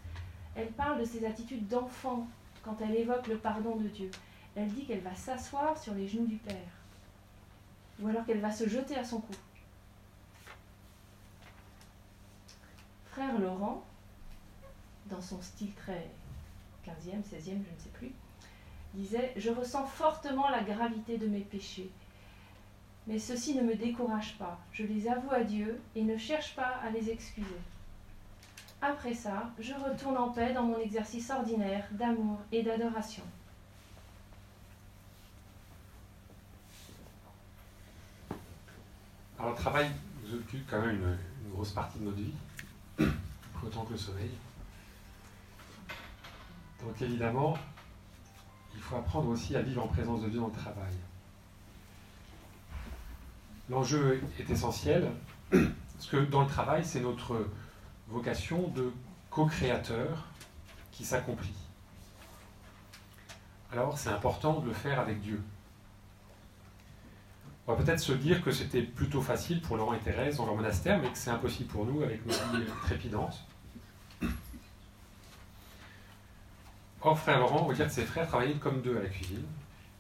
Elle 0.56 0.72
parle 0.72 1.00
de 1.00 1.06
ses 1.06 1.26
attitudes 1.26 1.68
d'enfant 1.68 2.28
quand 2.64 2.78
elle 2.82 2.96
évoque 2.96 3.28
le 3.28 3.38
pardon 3.38 3.76
de 3.76 3.88
Dieu. 3.88 4.12
Elle 4.56 4.72
dit 4.72 4.86
qu'elle 4.86 5.02
va 5.02 5.16
s'asseoir 5.16 5.78
sur 5.78 5.94
les 5.96 6.08
genoux 6.08 6.28
du 6.28 6.38
Père, 6.38 6.83
ou 8.04 8.08
alors 8.10 8.26
qu'elle 8.26 8.42
va 8.42 8.52
se 8.52 8.68
jeter 8.68 8.96
à 8.98 9.04
son 9.04 9.22
cou. 9.22 9.34
Frère 13.06 13.40
Laurent, 13.40 13.84
dans 15.06 15.22
son 15.22 15.42
style 15.42 15.74
très 15.74 16.10
15e, 16.86 17.24
16e, 17.24 17.46
je 17.46 17.52
ne 17.52 17.80
sais 17.80 17.90
plus, 17.94 18.12
disait 18.94 19.34
Je 19.38 19.52
ressens 19.52 19.86
fortement 19.86 20.50
la 20.50 20.64
gravité 20.64 21.18
de 21.18 21.28
mes 21.28 21.42
péchés. 21.42 21.90
Mais 23.08 23.20
ceci 23.20 23.56
ne 23.56 23.62
me 23.62 23.76
décourage 23.76 24.38
pas. 24.38 24.60
Je 24.72 24.84
les 24.84 25.08
avoue 25.08 25.32
à 25.32 25.44
Dieu 25.44 25.80
et 25.96 26.04
ne 26.04 26.18
cherche 26.18 26.56
pas 26.56 26.80
à 26.84 26.90
les 26.90 27.10
excuser. 27.10 27.48
Après 28.82 29.14
ça, 29.14 29.52
je 29.60 29.74
retourne 29.74 30.18
en 30.18 30.32
paix 30.32 30.54
dans 30.54 30.64
mon 30.64 30.80
exercice 30.80 31.30
ordinaire 31.30 31.88
d'amour 31.92 32.40
et 32.52 32.64
d'adoration. 32.64 33.24
Alors 39.44 39.56
le 39.56 39.62
travail 39.62 39.92
nous 40.24 40.36
occupe 40.36 40.66
quand 40.70 40.80
même 40.80 40.96
une, 40.96 41.18
une 41.44 41.52
grosse 41.52 41.72
partie 41.72 42.00
de 42.00 42.06
notre 42.06 42.16
vie, 42.16 42.32
autant 43.62 43.84
que 43.84 43.92
le 43.92 43.98
sommeil. 43.98 44.32
Donc 46.82 47.02
évidemment, 47.02 47.58
il 48.74 48.80
faut 48.80 48.96
apprendre 48.96 49.28
aussi 49.28 49.54
à 49.58 49.62
vivre 49.62 49.84
en 49.84 49.88
présence 49.88 50.22
de 50.22 50.30
Dieu 50.30 50.40
dans 50.40 50.48
le 50.48 50.54
travail. 50.54 50.94
L'enjeu 53.70 54.24
est 54.40 54.50
essentiel, 54.50 55.12
parce 55.50 56.08
que 56.10 56.24
dans 56.24 56.44
le 56.44 56.48
travail, 56.48 56.86
c'est 56.86 57.02
notre 57.02 57.46
vocation 58.08 58.70
de 58.70 58.94
co-créateur 59.30 60.26
qui 60.94 61.04
s'accomplit. 61.04 61.58
Alors 63.74 63.98
c'est 63.98 64.10
important 64.10 64.62
de 64.62 64.68
le 64.68 64.74
faire 64.74 65.02
avec 65.02 65.20
Dieu. 65.20 65.42
On 67.66 67.74
va 67.74 67.82
peut-être 67.82 68.00
se 68.00 68.12
dire 68.12 68.44
que 68.44 68.52
c'était 68.52 68.82
plutôt 68.82 69.22
facile 69.22 69.62
pour 69.62 69.78
Laurent 69.78 69.94
et 69.94 70.00
Thérèse 70.00 70.38
dans 70.38 70.46
leur 70.46 70.56
monastère, 70.56 71.00
mais 71.02 71.10
que 71.10 71.18
c'est 71.18 71.30
impossible 71.30 71.70
pour 71.70 71.86
nous 71.86 72.04
avec 72.04 72.26
nos 72.26 72.34
vies 72.34 72.66
trépidantes. 72.84 73.46
Or, 77.02 77.18
frère 77.18 77.40
Laurent, 77.40 77.66
au 77.68 77.74
dire 77.74 77.86
de 77.86 77.92
ses 77.92 78.04
frères, 78.04 78.28
travaillaient 78.28 78.56
comme 78.56 78.82
deux 78.82 78.98
à 78.98 79.02
la 79.02 79.10
cuisine 79.10 79.46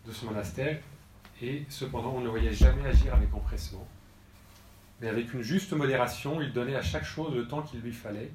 de 0.06 0.12
ce 0.12 0.26
monastère, 0.26 0.80
et 1.42 1.66
cependant, 1.70 2.14
on 2.16 2.22
ne 2.22 2.30
voyait 2.30 2.54
jamais 2.54 2.86
agir 2.86 3.14
avec 3.14 3.34
empressement. 3.34 3.88
Mais 5.00 5.08
avec 5.08 5.34
une 5.34 5.42
juste 5.42 5.74
modération, 5.74 6.42
il 6.42 6.54
donnait 6.54 6.76
à 6.76 6.82
chaque 6.82 7.06
chose 7.06 7.34
le 7.34 7.48
temps 7.48 7.62
qu'il 7.62 7.80
lui 7.80 7.94
fallait, 7.94 8.32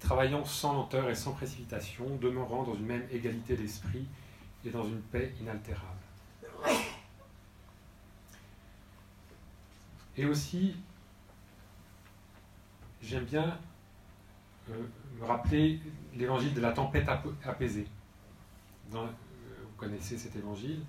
travaillant 0.00 0.44
sans 0.44 0.72
lenteur 0.74 1.08
et 1.10 1.14
sans 1.14 1.32
précipitation, 1.32 2.04
demeurant 2.20 2.64
dans 2.64 2.74
une 2.74 2.86
même 2.86 3.06
égalité 3.10 3.56
d'esprit 3.56 4.06
et 4.64 4.70
dans 4.70 4.84
une 4.84 5.00
paix 5.00 5.34
inaltérable. 5.40 6.01
Et 10.16 10.26
aussi, 10.26 10.76
j'aime 13.00 13.24
bien 13.24 13.58
euh, 14.70 14.86
me 15.18 15.24
rappeler 15.24 15.80
l'évangile 16.14 16.54
de 16.54 16.60
la 16.60 16.72
tempête 16.72 17.08
apaisée. 17.44 17.88
Vous 18.90 18.98
connaissez 19.78 20.18
cet 20.18 20.36
évangile, 20.36 20.84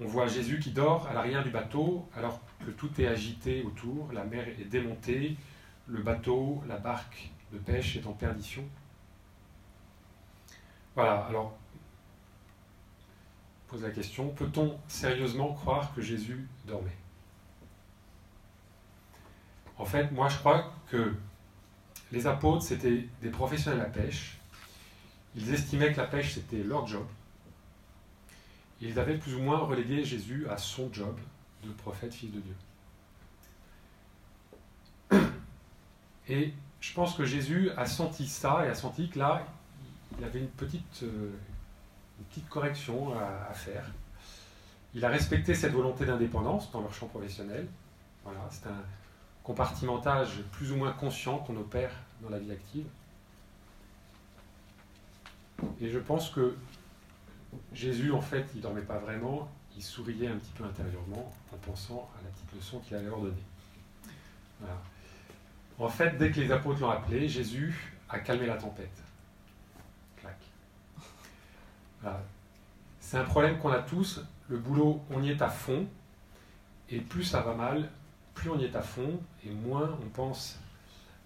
on 0.00 0.06
voit 0.06 0.28
Jésus 0.28 0.60
qui 0.60 0.70
dort 0.70 1.06
à 1.08 1.12
l'arrière 1.12 1.42
du 1.42 1.50
bateau 1.50 2.08
alors 2.14 2.40
que 2.64 2.70
tout 2.70 3.00
est 3.00 3.06
agité 3.06 3.62
autour, 3.64 4.12
la 4.12 4.24
mer 4.24 4.46
est 4.48 4.64
démontée, 4.64 5.36
le 5.86 6.02
bateau, 6.02 6.62
la 6.68 6.76
barque 6.76 7.30
de 7.52 7.58
pêche 7.58 7.96
est 7.96 8.06
en 8.06 8.12
perdition. 8.12 8.64
Voilà, 10.94 11.24
alors, 11.26 11.56
pose 13.68 13.82
la 13.82 13.90
question, 13.90 14.28
peut-on 14.30 14.78
sérieusement 14.88 15.52
croire 15.52 15.94
que 15.94 16.02
Jésus 16.02 16.48
dormait? 16.66 16.96
En 19.78 19.84
fait, 19.84 20.10
moi 20.10 20.28
je 20.28 20.38
crois 20.38 20.72
que 20.90 21.14
les 22.12 22.26
apôtres, 22.26 22.62
c'était 22.62 23.06
des 23.22 23.30
professionnels 23.30 23.80
à 23.80 23.84
la 23.84 23.90
pêche, 23.90 24.38
ils 25.34 25.52
estimaient 25.52 25.92
que 25.92 25.98
la 25.98 26.06
pêche, 26.06 26.34
c'était 26.34 26.62
leur 26.62 26.86
job. 26.86 27.06
Ils 28.80 28.98
avaient 28.98 29.18
plus 29.18 29.34
ou 29.34 29.40
moins 29.40 29.58
relégué 29.58 30.04
Jésus 30.04 30.46
à 30.48 30.56
son 30.56 30.92
job 30.92 31.16
de 31.64 31.70
prophète, 31.70 32.14
fils 32.14 32.30
de 32.32 32.40
Dieu. 32.40 32.54
Et 36.28 36.54
je 36.80 36.92
pense 36.94 37.14
que 37.14 37.24
Jésus 37.24 37.70
a 37.76 37.86
senti 37.86 38.26
ça 38.26 38.64
et 38.64 38.68
a 38.68 38.74
senti 38.74 39.08
que 39.08 39.18
là, 39.18 39.44
il 40.18 40.24
avait 40.24 40.38
une 40.38 40.48
petite, 40.48 41.02
euh, 41.02 41.32
une 42.18 42.24
petite 42.26 42.48
correction 42.48 43.18
à, 43.18 43.52
faire. 43.52 43.84
Il 44.94 45.04
a 45.04 45.08
respecté 45.08 45.54
cette 45.54 45.72
volonté 45.72 46.06
d'indépendance 46.06 46.70
dans 46.70 46.80
leur 46.80 46.94
champ 46.94 47.08
professionnel. 47.08 47.66
Voilà, 48.24 48.40
c'est 48.50 48.68
un 48.68 48.82
compartimentage 49.48 50.42
plus 50.52 50.72
ou 50.72 50.76
moins 50.76 50.92
conscient 50.92 51.38
qu'on 51.38 51.56
opère 51.56 51.90
dans 52.20 52.28
la 52.28 52.38
vie 52.38 52.52
active. 52.52 52.84
Et 55.80 55.88
je 55.88 55.98
pense 55.98 56.28
que 56.28 56.54
Jésus, 57.72 58.12
en 58.12 58.20
fait, 58.20 58.44
il 58.54 58.60
dormait 58.60 58.82
pas 58.82 58.98
vraiment, 58.98 59.50
il 59.74 59.82
souriait 59.82 60.28
un 60.28 60.36
petit 60.36 60.52
peu 60.52 60.64
intérieurement 60.64 61.32
en 61.50 61.56
pensant 61.56 62.10
à 62.18 62.24
la 62.24 62.28
petite 62.28 62.52
leçon 62.56 62.80
qu'il 62.80 62.94
allait 62.94 63.06
leur 63.06 63.22
donner. 63.22 63.42
En 65.78 65.88
fait, 65.88 66.18
dès 66.18 66.30
que 66.30 66.40
les 66.40 66.52
apôtres 66.52 66.82
l'ont 66.82 66.90
appelé, 66.90 67.26
Jésus 67.26 67.96
a 68.10 68.18
calmé 68.18 68.44
la 68.44 68.58
tempête. 68.58 69.02
Clac. 70.18 70.36
C'est 73.00 73.16
un 73.16 73.24
problème 73.24 73.58
qu'on 73.60 73.72
a 73.72 73.80
tous. 73.80 74.20
Le 74.50 74.58
boulot, 74.58 75.00
on 75.08 75.22
y 75.22 75.30
est 75.30 75.40
à 75.40 75.48
fond. 75.48 75.86
Et 76.90 77.00
plus 77.00 77.24
ça 77.24 77.40
va 77.40 77.54
mal, 77.54 77.88
plus 78.38 78.50
on 78.50 78.58
y 78.58 78.64
est 78.64 78.76
à 78.76 78.82
fond, 78.82 79.20
et 79.44 79.50
moins 79.50 79.98
on 80.02 80.08
pense 80.08 80.58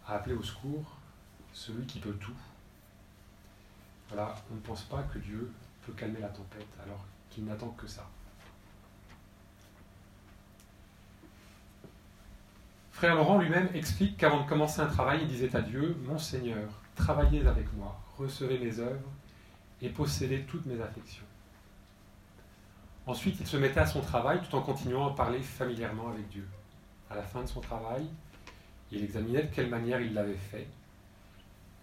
à 0.07 0.15
appeler 0.15 0.35
au 0.35 0.43
secours 0.43 0.97
celui 1.53 1.87
qui 1.87 2.01
peut 2.01 2.15
tout 2.15 2.35
voilà, 4.13 4.35
on 4.51 4.57
ne 4.57 4.61
pense 4.61 4.83
pas 4.83 5.03
que 5.05 5.19
Dieu 5.19 5.51
peut 5.87 5.93
calmer 5.95 6.21
la 6.21 6.29
tempête 6.29 6.67
alors 6.85 7.03
qu'il 7.31 7.47
n'attend 7.47 7.69
que 7.69 7.87
ça. 7.87 8.07
Frère 12.91 13.15
Laurent 13.15 13.39
lui-même 13.39 13.71
explique 13.73 14.19
qu'avant 14.19 14.43
de 14.43 14.49
commencer 14.49 14.83
un 14.83 14.87
travail, 14.87 15.21
il 15.23 15.29
disait 15.29 15.57
à 15.57 15.63
Dieu, 15.63 15.97
Mon 16.05 16.19
Seigneur, 16.19 16.69
travaillez 16.95 17.47
avec 17.47 17.73
moi, 17.73 17.99
recevez 18.19 18.59
mes 18.59 18.79
œuvres 18.81 19.09
et 19.81 19.89
possédez 19.89 20.43
toutes 20.43 20.67
mes 20.67 20.81
affections. 20.81 21.25
Ensuite, 23.07 23.41
il 23.41 23.47
se 23.47 23.57
mettait 23.57 23.81
à 23.81 23.87
son 23.87 24.03
travail 24.03 24.41
tout 24.43 24.55
en 24.55 24.61
continuant 24.61 25.09
à 25.09 25.17
parler 25.17 25.41
familièrement 25.41 26.11
avec 26.11 26.29
Dieu. 26.29 26.47
À 27.13 27.17
la 27.17 27.23
fin 27.23 27.43
de 27.43 27.47
son 27.47 27.61
travail, 27.61 28.07
il 28.91 29.05
examinait 29.05 29.43
de 29.43 29.55
quelle 29.55 29.69
manière 29.69 30.01
il 30.01 30.15
l'avait 30.15 30.35
fait. 30.35 30.67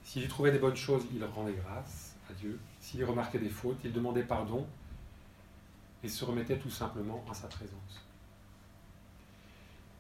S'il 0.03 0.27
trouvait 0.27 0.51
des 0.51 0.57
bonnes 0.57 0.75
choses, 0.75 1.05
il 1.13 1.23
rendait 1.23 1.53
grâce 1.53 2.15
à 2.31 2.33
Dieu. 2.33 2.59
S'il 2.79 3.05
remarquait 3.05 3.37
des 3.37 3.49
fautes, 3.49 3.77
il 3.83 3.93
demandait 3.93 4.23
pardon 4.23 4.65
et 6.03 6.07
se 6.07 6.25
remettait 6.25 6.57
tout 6.57 6.71
simplement 6.71 7.23
en 7.29 7.33
sa 7.35 7.47
présence. 7.47 8.03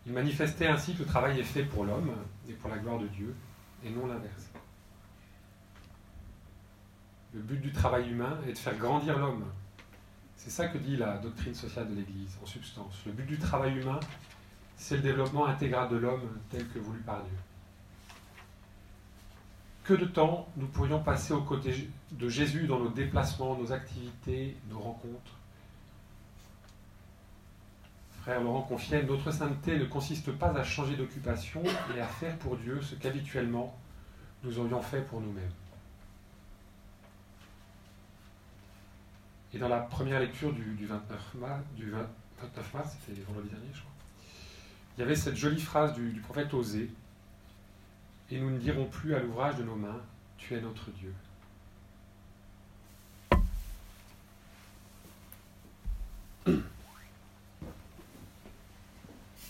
Il 0.07 0.13
manifestait 0.13 0.65
ainsi 0.65 0.95
que 0.95 0.99
le 0.99 1.05
travail 1.05 1.39
est 1.39 1.43
fait 1.43 1.63
pour 1.63 1.85
l'homme 1.85 2.15
et 2.49 2.53
pour 2.53 2.71
la 2.71 2.79
gloire 2.79 2.97
de 2.97 3.07
Dieu, 3.07 3.35
et 3.85 3.91
non 3.91 4.07
l'inverse. 4.07 4.49
Le 7.35 7.41
but 7.41 7.61
du 7.61 7.71
travail 7.71 8.09
humain 8.09 8.39
est 8.47 8.53
de 8.53 8.57
faire 8.57 8.77
grandir 8.77 9.19
l'homme. 9.19 9.45
C'est 10.37 10.49
ça 10.49 10.69
que 10.69 10.79
dit 10.79 10.97
la 10.97 11.19
doctrine 11.19 11.53
sociale 11.53 11.87
de 11.87 11.93
l'Église, 11.93 12.35
en 12.41 12.47
substance. 12.47 13.03
Le 13.05 13.11
but 13.11 13.27
du 13.27 13.37
travail 13.37 13.77
humain, 13.77 13.99
c'est 14.79 14.95
le 14.95 15.03
développement 15.03 15.45
intégral 15.45 15.89
de 15.89 15.97
l'homme 15.97 16.39
tel 16.49 16.67
que 16.69 16.79
voulu 16.79 16.99
par 17.01 17.21
Dieu 17.21 17.37
que 19.89 19.95
de 19.95 20.05
temps 20.05 20.47
nous 20.55 20.67
pourrions 20.67 21.01
passer 21.01 21.33
aux 21.33 21.41
côtés 21.41 21.89
de 22.11 22.29
Jésus 22.29 22.67
dans 22.67 22.77
nos 22.77 22.89
déplacements, 22.89 23.57
nos 23.57 23.71
activités, 23.71 24.55
nos 24.69 24.77
rencontres. 24.77 25.33
Frère 28.21 28.43
Laurent 28.43 28.61
confiait, 28.61 29.01
notre 29.01 29.31
sainteté 29.31 29.79
ne 29.79 29.85
consiste 29.85 30.31
pas 30.31 30.51
à 30.55 30.63
changer 30.63 30.95
d'occupation, 30.95 31.63
mais 31.91 31.99
à 31.99 32.05
faire 32.05 32.37
pour 32.37 32.55
Dieu 32.57 32.79
ce 32.83 32.93
qu'habituellement 32.93 33.75
nous 34.43 34.59
aurions 34.59 34.79
fait 34.83 35.01
pour 35.01 35.21
nous-mêmes. 35.21 35.49
Et 39.55 39.57
dans 39.57 39.69
la 39.69 39.79
première 39.79 40.19
lecture 40.19 40.53
du, 40.53 40.85
29 40.85 41.33
mars, 41.33 41.63
du 41.75 41.89
29 41.89 42.73
mars, 42.75 42.95
c'était 43.07 43.21
vendredi 43.21 43.49
dernier, 43.49 43.69
je 43.73 43.79
crois, 43.79 43.91
il 44.99 45.03
y 45.03 45.05
avait 45.05 45.15
cette 45.15 45.37
jolie 45.37 45.61
phrase 45.61 45.93
du, 45.93 46.11
du 46.11 46.19
prophète 46.19 46.53
Osée 46.53 46.91
Et 48.29 48.37
nous 48.37 48.49
ne 48.49 48.57
dirons 48.57 48.83
plus 48.83 49.15
à 49.15 49.19
l'ouvrage 49.19 49.55
de 49.55 49.63
nos 49.63 49.77
mains, 49.77 50.01
Tu 50.37 50.55
es 50.55 50.59
notre 50.59 50.91
Dieu. 50.91 51.13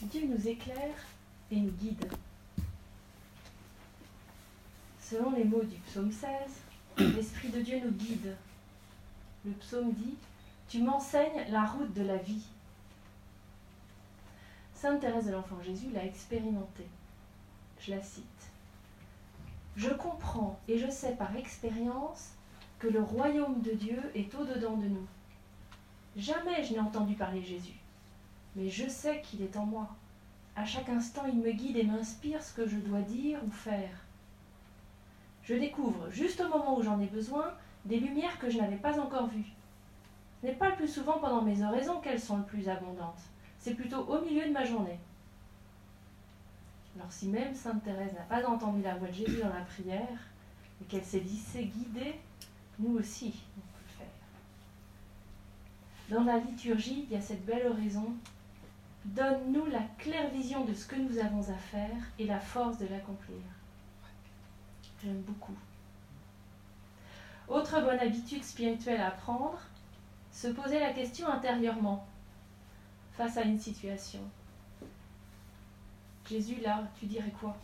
Dieu 0.04 0.22
nous 0.28 0.48
éclaire 0.48 0.96
et 1.50 1.56
nous 1.56 1.72
guide. 1.72 2.06
Selon 5.02 5.32
les 5.32 5.46
mots 5.46 5.64
du 5.64 5.78
psaume 5.78 6.12
16, 6.12 6.30
l'Esprit 7.16 7.50
de 7.50 7.62
Dieu 7.62 7.80
nous 7.84 7.92
guide. 7.92 8.36
Le 9.46 9.52
psaume 9.54 9.94
dit 9.94 10.14
Tu 10.68 10.84
m'enseignes 10.84 11.50
la 11.50 11.66
route 11.66 11.94
de 11.96 12.04
la 12.04 12.18
vie. 12.18 12.46
Sainte 14.82 15.02
Thérèse 15.02 15.26
de 15.26 15.34
l'Enfant 15.34 15.62
Jésus 15.62 15.92
l'a 15.92 16.06
expérimenté. 16.06 16.88
Je 17.82 17.92
la 17.92 18.02
cite. 18.02 18.24
Je 19.76 19.90
comprends 19.90 20.58
et 20.70 20.78
je 20.78 20.90
sais 20.90 21.16
par 21.18 21.36
expérience 21.36 22.30
que 22.80 22.88
le 22.88 23.02
royaume 23.02 23.62
de 23.62 23.72
Dieu 23.72 24.02
est 24.16 24.34
au-dedans 24.36 24.78
de 24.78 24.88
nous. 24.88 25.08
Jamais 26.16 26.64
je 26.64 26.72
n'ai 26.72 26.80
entendu 26.80 27.16
parler 27.16 27.42
Jésus, 27.42 27.78
mais 28.56 28.70
je 28.70 28.88
sais 28.88 29.22
qu'il 29.22 29.42
est 29.42 29.58
en 29.58 29.66
moi. 29.66 29.90
À 30.56 30.64
chaque 30.64 30.88
instant, 30.88 31.26
il 31.26 31.40
me 31.40 31.52
guide 31.52 31.76
et 31.76 31.84
m'inspire 31.84 32.42
ce 32.42 32.54
que 32.54 32.66
je 32.66 32.78
dois 32.78 33.02
dire 33.02 33.40
ou 33.46 33.52
faire. 33.52 34.06
Je 35.44 35.56
découvre, 35.56 36.10
juste 36.10 36.40
au 36.40 36.48
moment 36.48 36.78
où 36.78 36.84
j'en 36.84 37.02
ai 37.02 37.08
besoin, 37.08 37.52
des 37.84 38.00
lumières 38.00 38.40
que 38.40 38.50
je 38.50 38.58
n'avais 38.58 38.78
pas 38.78 38.98
encore 38.98 39.28
vues. 39.28 39.52
Ce 40.40 40.48
n'est 40.48 40.54
pas 40.54 40.70
le 40.70 40.78
plus 40.78 40.88
souvent 40.88 41.20
pendant 41.20 41.42
mes 41.42 41.66
oraisons 41.66 42.00
qu'elles 42.00 42.22
sont 42.22 42.38
le 42.38 42.46
plus 42.46 42.70
abondantes, 42.70 43.24
c'est 43.60 43.76
plutôt 43.76 44.02
au 44.02 44.20
milieu 44.22 44.48
de 44.48 44.52
ma 44.52 44.66
journée. 44.66 45.00
Alors 46.96 47.12
si 47.12 47.28
même 47.28 47.54
Sainte 47.54 47.84
Thérèse 47.84 48.14
n'a 48.14 48.22
pas 48.22 48.48
entendu 48.48 48.82
la 48.82 48.96
voix 48.96 49.10
de 49.10 49.14
Jésus 49.14 49.42
dans 49.42 49.54
la 49.54 49.62
prière, 49.62 50.18
et 50.82 50.86
qu'elle 50.86 51.04
s'est 51.04 51.20
laissée 51.20 51.66
guider, 51.66 52.16
nous 52.80 52.98
aussi, 52.98 53.44
on 53.58 53.62
peut 53.62 53.84
le 53.86 53.92
faire. 53.98 54.08
Dans 56.18 56.24
la 56.24 56.40
liturgie, 56.40 57.06
il 57.10 57.14
y 57.14 57.18
a 57.18 57.22
cette 57.22 57.46
belle 57.46 57.68
oraison 57.68 58.16
Donne-nous 59.06 59.68
la 59.68 59.84
claire 59.98 60.30
vision 60.30 60.66
de 60.66 60.74
ce 60.74 60.86
que 60.86 60.96
nous 60.96 61.20
avons 61.20 61.50
à 61.50 61.56
faire 61.56 61.96
et 62.20 62.26
la 62.26 62.40
force 62.40 62.78
de 62.78 62.88
l'accomplir. 62.88 63.38
J'aime 65.02 65.22
beaucoup. 65.22 65.56
Autre 67.48 67.82
bonne 67.82 68.00
habitude 68.00 68.44
spirituelle 68.44 69.02
à 69.02 69.12
prendre, 69.12 69.60
se 70.32 70.50
poser 70.50 70.80
la 70.80 70.94
question 70.94 71.28
intérieurement 71.28 72.06
face 73.20 73.36
à 73.36 73.42
une 73.42 73.60
situation. 73.60 74.22
Jésus, 76.30 76.62
là, 76.62 76.90
tu 76.98 77.06
dirais 77.06 77.34
quoi? 77.38 77.58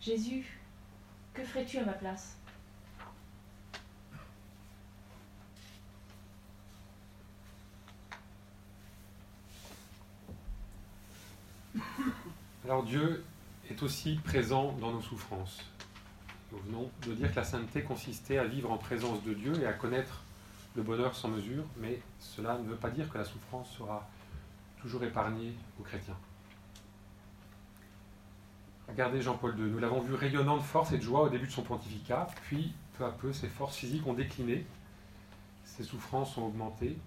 Jésus, 0.00 0.58
que 1.34 1.44
ferais-tu 1.44 1.76
à 1.76 1.84
ma 1.84 1.92
place? 1.92 2.38
Alors 12.64 12.82
Dieu 12.84 13.22
est 13.70 13.82
aussi 13.82 14.14
présent 14.24 14.72
dans 14.80 14.90
nos 14.90 15.02
souffrances. 15.02 15.60
Nous 16.50 16.60
venons 16.60 16.90
de 17.06 17.12
dire 17.12 17.30
que 17.30 17.36
la 17.36 17.44
sainteté 17.44 17.82
consistait 17.82 18.38
à 18.38 18.44
vivre 18.44 18.72
en 18.72 18.78
présence 18.78 19.22
de 19.22 19.34
Dieu 19.34 19.52
et 19.60 19.66
à 19.66 19.74
connaître 19.74 20.24
le 20.74 20.82
bonheur 20.82 21.14
sans 21.14 21.28
mesure, 21.28 21.64
mais 21.76 22.00
cela 22.18 22.58
ne 22.58 22.68
veut 22.68 22.76
pas 22.76 22.90
dire 22.90 23.10
que 23.10 23.18
la 23.18 23.24
souffrance 23.24 23.70
sera 23.70 24.08
toujours 24.80 25.04
épargnée 25.04 25.54
aux 25.80 25.82
chrétiens. 25.82 26.16
Regardez 28.88 29.22
Jean-Paul 29.22 29.58
II, 29.58 29.70
nous 29.70 29.78
l'avons 29.78 30.00
vu 30.00 30.14
rayonnant 30.14 30.56
de 30.56 30.62
force 30.62 30.92
et 30.92 30.98
de 30.98 31.02
joie 31.02 31.22
au 31.22 31.28
début 31.28 31.46
de 31.46 31.52
son 31.52 31.62
pontificat, 31.62 32.26
puis 32.44 32.74
peu 32.98 33.04
à 33.04 33.10
peu 33.10 33.32
ses 33.32 33.48
forces 33.48 33.76
physiques 33.76 34.06
ont 34.06 34.14
décliné, 34.14 34.66
ses 35.64 35.84
souffrances 35.84 36.36
ont 36.36 36.46
augmenté. 36.46 36.98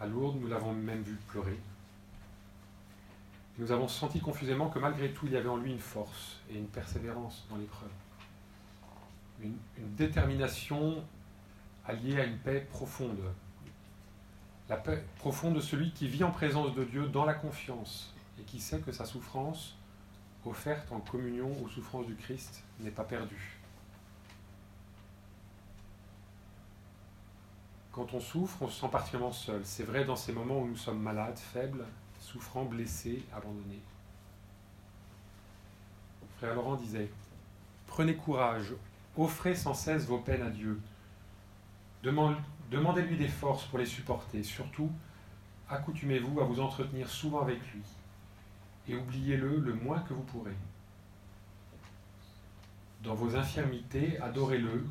À 0.00 0.06
Lourdes, 0.06 0.38
nous 0.40 0.48
l'avons 0.48 0.72
même 0.72 1.02
vu 1.02 1.16
pleurer, 1.28 1.58
nous 3.58 3.72
avons 3.72 3.88
senti 3.88 4.20
confusément 4.20 4.68
que 4.68 4.78
malgré 4.78 5.10
tout, 5.12 5.26
il 5.26 5.32
y 5.32 5.36
avait 5.36 5.48
en 5.48 5.56
lui 5.56 5.72
une 5.72 5.78
force 5.78 6.40
et 6.50 6.56
une 6.56 6.66
persévérance 6.66 7.46
dans 7.50 7.56
l'épreuve. 7.56 7.90
Une, 9.42 9.56
détermination 9.96 11.02
alliée 11.86 12.20
à 12.20 12.24
une 12.24 12.38
paix 12.38 12.66
profonde. 12.70 13.20
La 14.68 14.76
paix 14.76 15.04
profonde 15.18 15.54
de 15.54 15.60
celui 15.60 15.92
qui 15.92 16.08
vit 16.08 16.24
en 16.24 16.30
présence 16.30 16.74
de 16.74 16.84
Dieu 16.84 17.06
dans 17.08 17.24
la 17.24 17.34
confiance 17.34 18.12
et 18.40 18.42
qui 18.42 18.60
sait 18.60 18.80
que 18.80 18.92
sa 18.92 19.04
souffrance, 19.04 19.76
offerte 20.44 20.90
en 20.92 21.00
communion 21.00 21.50
aux 21.62 21.68
souffrances 21.68 22.06
du 22.06 22.14
Christ, 22.14 22.62
n'est 22.80 22.90
pas 22.90 23.04
perdue. 23.04 23.58
Quand 27.92 28.12
on 28.12 28.20
souffre, 28.20 28.58
on 28.60 28.68
se 28.68 28.80
sent 28.80 28.88
particulièrement 28.92 29.32
seul. 29.32 29.62
C'est 29.64 29.84
vrai 29.84 30.04
dans 30.04 30.16
ces 30.16 30.32
moments 30.32 30.60
où 30.60 30.66
nous 30.66 30.76
sommes 30.76 31.00
malades, 31.00 31.38
faibles, 31.38 31.84
souffrant, 32.20 32.64
blessé, 32.64 33.24
abandonné. 33.34 33.80
Frère 36.36 36.54
Laurent 36.54 36.76
disait, 36.76 37.10
Prenez 37.86 38.14
courage, 38.14 38.74
offrez 39.16 39.54
sans 39.54 39.72
cesse 39.72 40.04
vos 40.04 40.18
peines 40.18 40.42
à 40.42 40.50
Dieu. 40.50 40.78
Demandez-lui 42.02 43.16
des 43.16 43.28
forces 43.28 43.64
pour 43.64 43.78
les 43.78 43.86
supporter. 43.86 44.42
Surtout, 44.42 44.90
accoutumez-vous 45.68 46.40
à 46.40 46.44
vous 46.44 46.60
entretenir 46.60 47.08
souvent 47.08 47.40
avec 47.40 47.60
lui. 47.72 47.82
Et 48.88 48.96
oubliez-le 48.96 49.58
le 49.58 49.74
moins 49.74 50.00
que 50.00 50.14
vous 50.14 50.22
pourrez. 50.22 50.56
Dans 53.02 53.14
vos 53.14 53.36
infirmités, 53.36 54.18
adorez-le. 54.20 54.86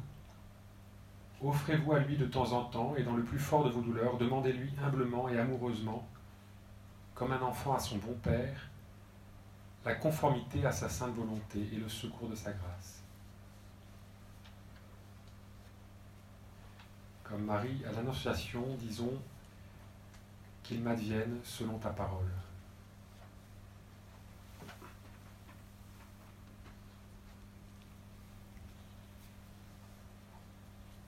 Offrez-vous 1.42 1.94
à 1.94 2.00
lui 2.00 2.18
de 2.18 2.26
temps 2.26 2.52
en 2.54 2.66
temps 2.66 2.96
et 2.98 3.04
dans 3.04 3.16
le 3.16 3.24
plus 3.24 3.40
fort 3.40 3.64
de 3.66 3.70
vos 3.70 3.82
douleurs, 3.82 4.18
demandez-lui 4.18 4.72
humblement 4.84 5.30
et 5.30 5.38
amoureusement 5.38 6.08
comme 7.16 7.32
un 7.32 7.42
enfant 7.42 7.74
à 7.74 7.80
son 7.80 7.98
bon 7.98 8.14
père, 8.22 8.70
la 9.86 9.96
conformité 9.96 10.66
à 10.66 10.72
sa 10.72 10.90
sainte 10.90 11.16
volonté 11.16 11.60
et 11.72 11.78
le 11.78 11.88
secours 11.88 12.28
de 12.28 12.36
sa 12.36 12.52
grâce. 12.52 13.05
Comme 17.36 17.48
Marie 17.48 17.82
à 17.86 17.92
l'Annonciation, 17.92 18.64
disons 18.80 19.12
qu'il 20.64 20.80
m'advienne 20.80 21.38
selon 21.44 21.78
ta 21.80 21.90
parole. 21.90 22.32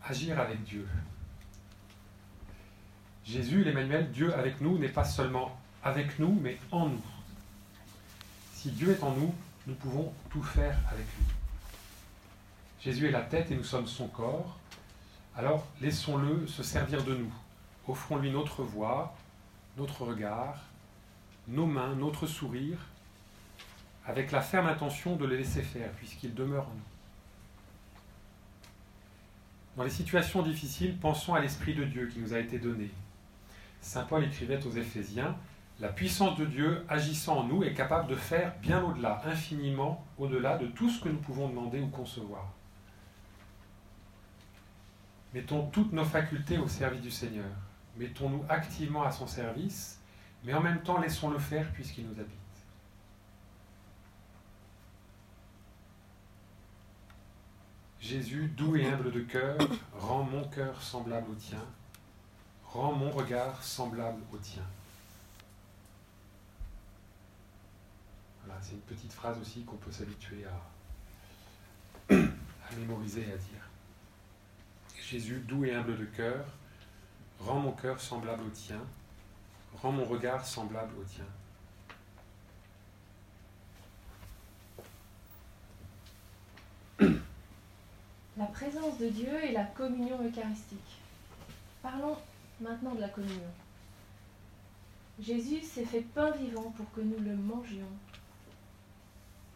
Agir 0.04 0.38
avec 0.38 0.66
Dieu. 0.66 0.86
Jésus, 3.24 3.64
l'Emmanuel, 3.64 4.12
Dieu 4.12 4.36
avec 4.36 4.60
nous, 4.60 4.78
n'est 4.78 4.90
pas 4.90 5.06
seulement 5.06 5.58
avec 5.82 6.20
nous, 6.20 6.38
mais 6.42 6.58
en 6.74 6.90
nous. 6.90 7.06
Si 8.52 8.72
Dieu 8.72 8.92
est 8.92 9.02
en 9.02 9.12
nous, 9.12 9.34
nous 9.66 9.76
pouvons 9.76 10.14
tout 10.30 10.44
faire 10.44 10.78
avec 10.92 11.06
lui. 11.06 11.26
Jésus 12.82 13.08
est 13.08 13.12
la 13.12 13.22
tête 13.22 13.50
et 13.50 13.56
nous 13.56 13.64
sommes 13.64 13.88
son 13.88 14.10
corps. 14.10 14.60
Alors 15.38 15.68
laissons-le 15.82 16.48
se 16.48 16.64
servir 16.64 17.04
de 17.04 17.14
nous. 17.14 17.32
Offrons-lui 17.88 18.32
notre 18.32 18.64
voix, 18.64 19.16
notre 19.78 20.04
regard, 20.04 20.58
nos 21.48 21.68
mains, 21.68 21.94
notre 21.96 22.26
sourire, 22.26 22.80
avec 24.08 24.32
la 24.32 24.42
ferme 24.42 24.66
intention 24.66 25.16
de 25.16 25.28
le 25.28 25.38
laisser 25.38 25.62
faire, 25.62 25.92
puisqu'il 25.92 26.34
demeure 26.34 26.64
en 26.64 26.74
nous. 26.74 26.82
Dans 29.78 29.84
les 29.84 29.92
situations 29.92 30.42
difficiles, 30.42 30.98
pensons 30.98 31.36
à 31.36 31.40
l'Esprit 31.40 31.76
de 31.76 31.84
Dieu 31.84 32.08
qui 32.08 32.18
nous 32.18 32.34
a 32.34 32.40
été 32.40 32.58
donné. 32.58 32.90
Saint 33.80 34.06
Paul 34.06 34.24
écrivait 34.24 34.66
aux 34.66 34.72
Éphésiens, 34.72 35.38
la 35.80 35.90
puissance 35.90 36.36
de 36.40 36.46
Dieu 36.46 36.84
agissant 36.90 37.42
en 37.42 37.44
nous 37.44 37.64
est 37.64 37.76
capable 37.76 38.10
de 38.10 38.16
faire 38.16 38.56
bien 38.60 38.84
au-delà, 38.84 39.22
infiniment 39.24 40.04
au-delà 40.18 40.58
de 40.58 40.66
tout 40.66 40.90
ce 40.90 41.00
que 41.00 41.10
nous 41.10 41.20
pouvons 41.20 41.48
demander 41.48 41.80
ou 41.80 41.88
concevoir. 41.90 42.57
Mettons 45.38 45.68
toutes 45.68 45.94
nos 45.94 46.04
facultés 46.04 46.58
au 46.58 46.68
service 46.68 47.02
du 47.02 47.12
Seigneur. 47.12 47.46
Mettons-nous 47.96 48.44
activement 48.50 49.04
à 49.04 49.12
son 49.12 49.28
service, 49.28 50.00
mais 50.44 50.56
en 50.56 50.62
même 50.62 50.82
temps 50.82 51.00
laissons-le 51.00 51.38
faire 51.38 51.72
puisqu'il 51.74 52.08
nous 52.08 52.20
habite. 52.20 52.34
Jésus, 58.00 58.52
doux 58.58 58.78
et 58.78 58.88
humble 58.88 59.12
de 59.12 59.20
cœur, 59.20 59.60
rend 59.94 60.24
mon 60.24 60.44
cœur 60.46 60.82
semblable 60.82 61.30
au 61.30 61.36
tien, 61.36 61.64
rend 62.66 62.94
mon 62.94 63.12
regard 63.12 63.64
semblable 63.64 64.24
au 64.34 64.38
tien. 64.38 64.64
c'est 68.60 68.74
une 68.74 68.82
petite 68.82 69.14
phrase 69.14 69.38
aussi 69.40 69.62
qu'on 69.66 69.76
peut 69.76 69.92
s'habituer 69.92 70.46
à, 72.10 72.16
mémoriser 72.80 73.22
et 73.22 73.34
à 73.34 73.38
dire. 73.38 73.67
Jésus, 75.10 75.40
doux 75.48 75.64
et 75.64 75.74
humble 75.74 75.98
de 75.98 76.04
cœur, 76.04 76.46
rends 77.40 77.62
mon 77.62 77.72
cœur 77.72 78.02
semblable 78.02 78.44
au 78.44 78.50
tien, 78.50 78.82
rends 79.82 79.94
mon 79.94 80.04
regard 80.04 80.46
semblable 80.46 80.92
au 81.00 81.04
tien. 81.06 81.24
La 88.38 88.48
présence 88.48 88.98
de 88.98 89.08
Dieu 89.08 89.34
et 89.46 89.54
la 89.54 89.64
communion 89.64 90.22
eucharistique. 90.22 91.00
Parlons 91.82 92.18
maintenant 92.60 92.94
de 92.94 93.00
la 93.00 93.08
communion. 93.08 93.54
Jésus 95.22 95.62
s'est 95.62 95.86
fait 95.86 96.02
pain 96.02 96.32
vivant 96.32 96.74
pour 96.76 96.92
que 96.92 97.00
nous 97.00 97.24
le 97.24 97.38
mangions. 97.38 97.88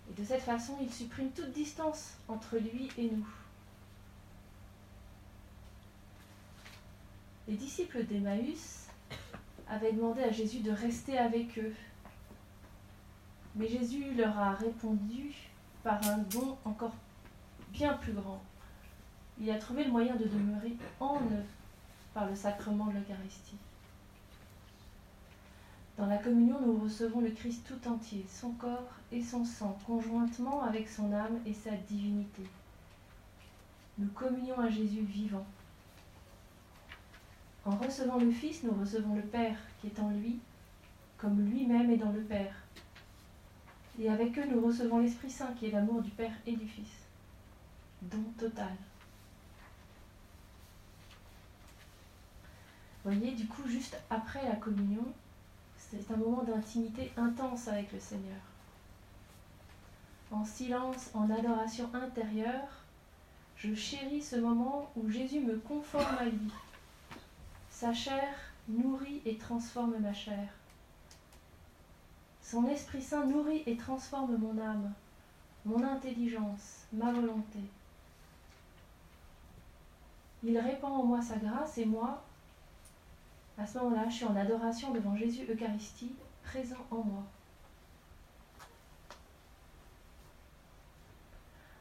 Et 0.10 0.14
de 0.22 0.26
cette 0.26 0.44
façon, 0.44 0.78
il 0.82 0.90
supprime 0.94 1.32
toute 1.32 1.52
distance 1.52 2.14
entre 2.30 2.58
lui 2.58 2.88
et 2.98 3.10
nous. 3.12 3.28
Les 7.52 7.58
disciples 7.58 8.06
d'Emmaüs 8.06 8.88
avaient 9.68 9.92
demandé 9.92 10.24
à 10.24 10.32
Jésus 10.32 10.60
de 10.60 10.72
rester 10.72 11.18
avec 11.18 11.60
eux. 11.60 11.74
Mais 13.56 13.68
Jésus 13.68 14.14
leur 14.14 14.40
a 14.40 14.54
répondu 14.54 15.34
par 15.84 16.00
un 16.08 16.20
don 16.20 16.58
encore 16.64 16.96
bien 17.74 17.96
plus 17.96 18.14
grand. 18.14 18.42
Il 19.38 19.52
a 19.52 19.60
trouvé 19.60 19.84
le 19.84 19.92
moyen 19.92 20.16
de 20.16 20.30
demeurer 20.30 20.78
en 21.02 21.18
eux 21.18 21.44
par 22.14 22.26
le 22.26 22.36
sacrement 22.36 22.86
de 22.86 22.94
l'Eucharistie. 22.94 23.58
Dans 25.98 26.06
la 26.06 26.20
communion, 26.20 26.62
nous 26.66 26.80
recevons 26.80 27.20
le 27.20 27.32
Christ 27.32 27.68
tout 27.68 27.90
entier, 27.90 28.26
son 28.30 28.52
corps 28.52 28.94
et 29.12 29.22
son 29.22 29.44
sang, 29.44 29.78
conjointement 29.86 30.64
avec 30.64 30.88
son 30.88 31.12
âme 31.12 31.42
et 31.46 31.54
sa 31.54 31.72
divinité. 31.72 32.44
Nous 33.98 34.08
communions 34.12 34.58
à 34.58 34.70
Jésus 34.70 35.02
vivant. 35.02 35.46
En 37.66 37.76
recevant 37.76 38.18
le 38.18 38.32
Fils, 38.32 38.64
nous 38.64 38.74
recevons 38.80 39.16
le 39.16 39.22
Père 39.22 39.58
qui 39.80 39.88
est 39.88 40.00
en 40.00 40.10
lui, 40.10 40.40
comme 41.18 41.46
lui-même 41.50 41.92
est 41.92 41.98
dans 41.98 42.12
le 42.12 42.22
Père. 42.22 42.56
Et 44.00 44.10
avec 44.10 44.38
eux, 44.40 44.46
nous 44.50 44.66
recevons 44.66 45.00
l'Esprit 45.00 45.30
Saint 45.30 45.54
qui 45.54 45.68
est 45.68 45.72
l'amour 45.72 46.02
du 46.02 46.10
Père 46.12 46.34
et 46.48 46.56
du 46.56 46.68
Fils. 46.68 46.90
Don 48.02 48.24
total. 48.38 48.76
voyez, 53.04 53.32
du 53.32 53.48
coup, 53.48 53.68
juste 53.68 53.98
après 54.10 54.44
la 54.48 54.56
communion, 54.56 55.06
c'est 55.78 56.12
un 56.12 56.18
moment 56.18 56.44
d'intimité 56.44 57.12
intense 57.18 57.68
avec 57.68 57.92
le 57.92 58.00
Seigneur. 58.00 58.40
En 60.32 60.46
silence, 60.46 61.10
en 61.14 61.30
adoration 61.30 61.90
intérieure, 61.94 62.70
je 63.58 63.74
chéris 63.74 64.22
ce 64.22 64.38
moment 64.38 64.90
où 64.96 65.10
Jésus 65.10 65.42
me 65.42 65.58
conforme 65.58 66.18
à 66.18 66.26
lui. 66.26 66.52
Sa 67.82 67.94
chair 67.94 68.36
nourrit 68.68 69.24
et 69.26 69.40
transforme 69.40 69.98
ma 69.98 70.14
chair. 70.14 70.50
Son 72.40 72.68
Esprit 72.68 73.02
Saint 73.02 73.26
nourrit 73.26 73.64
et 73.66 73.76
transforme 73.76 74.38
mon 74.38 74.56
âme, 74.62 74.94
mon 75.66 75.84
intelligence, 75.84 76.86
ma 76.94 77.12
volonté. 77.12 77.58
Il 80.44 80.60
répand 80.60 80.92
en 80.92 81.04
moi 81.06 81.24
sa 81.24 81.38
grâce 81.38 81.80
et 81.80 81.86
moi, 81.86 82.24
à 83.58 83.66
ce 83.66 83.80
moment-là, 83.80 84.08
je 84.10 84.18
suis 84.18 84.26
en 84.26 84.36
adoration 84.36 84.92
devant 84.92 85.16
Jésus 85.16 85.52
Eucharistie, 85.52 86.14
présent 86.44 86.86
en 86.92 86.98
moi. 86.98 87.24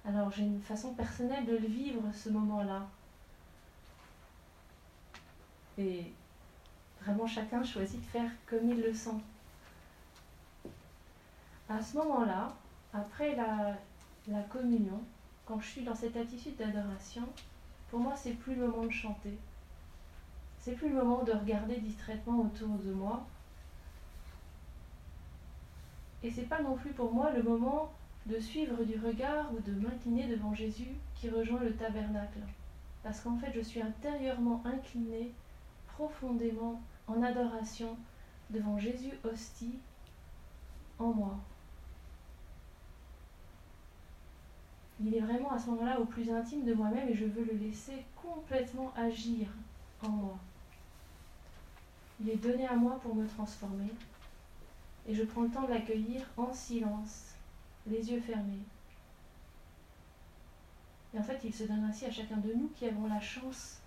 Alors 0.06 0.30
j'ai 0.30 0.44
une 0.44 0.62
façon 0.62 0.94
personnelle 0.94 1.44
de 1.44 1.58
le 1.58 1.66
vivre, 1.66 2.02
ce 2.14 2.30
moment-là. 2.30 2.86
Et 5.80 6.12
vraiment 7.00 7.26
chacun 7.26 7.62
choisit 7.64 8.00
de 8.00 8.06
faire 8.06 8.30
comme 8.46 8.68
il 8.68 8.82
le 8.82 8.92
sent. 8.92 9.16
À 11.68 11.80
ce 11.80 11.96
moment-là, 11.96 12.54
après 12.92 13.34
la, 13.34 13.76
communion, 14.50 15.00
quand 15.46 15.58
je 15.60 15.68
suis 15.68 15.82
dans 15.82 15.94
cette 15.94 16.16
attitude 16.16 16.56
d'adoration, 16.56 17.26
pour 17.90 18.00
moi, 18.00 18.14
c'est 18.14 18.32
plus 18.32 18.54
le 18.54 18.66
moment 18.66 18.84
de 18.84 18.90
chanter. 18.90 19.38
C'est 20.58 20.74
plus 20.74 20.90
le 20.90 20.96
moment 20.96 21.22
de 21.22 21.32
regarder 21.32 21.76
distraitement 21.78 22.40
autour 22.40 22.68
de 22.68 22.92
moi. 22.92 23.26
Et 26.22 26.30
c'est 26.30 26.48
pas 26.48 26.60
non 26.60 26.76
plus 26.76 26.90
pour 26.90 27.12
moi 27.12 27.30
le 27.30 27.42
moment 27.42 27.90
de 28.26 28.38
suivre 28.38 28.84
du 28.84 28.98
regard 28.98 29.50
ou 29.54 29.60
de 29.60 29.72
m'incliner 29.72 30.26
devant 30.26 30.54
Jésus 30.54 30.90
qui 31.14 31.30
rejoint 31.30 31.60
le 31.60 31.74
tabernacle. 31.74 32.40
Parce 33.02 33.20
qu'en 33.20 33.38
fait, 33.38 33.52
je 33.54 33.60
suis 33.60 33.80
intérieurement 33.80 34.62
inclinée, 34.66 35.32
profondément 36.00 36.80
en 37.06 37.22
adoration 37.22 37.94
devant 38.48 38.78
Jésus 38.78 39.12
hostie 39.22 39.78
en 40.98 41.12
moi. 41.12 41.38
Il 45.02 45.14
est 45.14 45.20
vraiment 45.20 45.52
à 45.52 45.58
ce 45.58 45.68
moment-là 45.70 46.00
au 46.00 46.06
plus 46.06 46.30
intime 46.30 46.64
de 46.64 46.72
moi-même 46.72 47.08
et 47.08 47.14
je 47.14 47.26
veux 47.26 47.44
le 47.44 47.58
laisser 47.58 48.04
complètement 48.16 48.92
agir 48.96 49.48
en 50.02 50.08
moi. 50.08 50.38
Il 52.20 52.30
est 52.30 52.36
donné 52.36 52.66
à 52.66 52.76
moi 52.76 52.98
pour 53.02 53.14
me 53.14 53.26
transformer. 53.26 53.90
Et 55.06 55.14
je 55.14 55.24
prends 55.24 55.42
le 55.42 55.50
temps 55.50 55.62
de 55.62 55.70
l'accueillir 55.70 56.22
en 56.36 56.52
silence, 56.52 57.34
les 57.86 58.10
yeux 58.10 58.20
fermés. 58.20 58.64
Et 61.14 61.18
en 61.18 61.22
fait, 61.22 61.40
il 61.44 61.54
se 61.54 61.64
donne 61.64 61.84
ainsi 61.84 62.04
à 62.04 62.10
chacun 62.10 62.36
de 62.36 62.52
nous 62.52 62.68
qui 62.76 62.86
avons 62.86 63.06
la 63.06 63.20
chance 63.20 63.79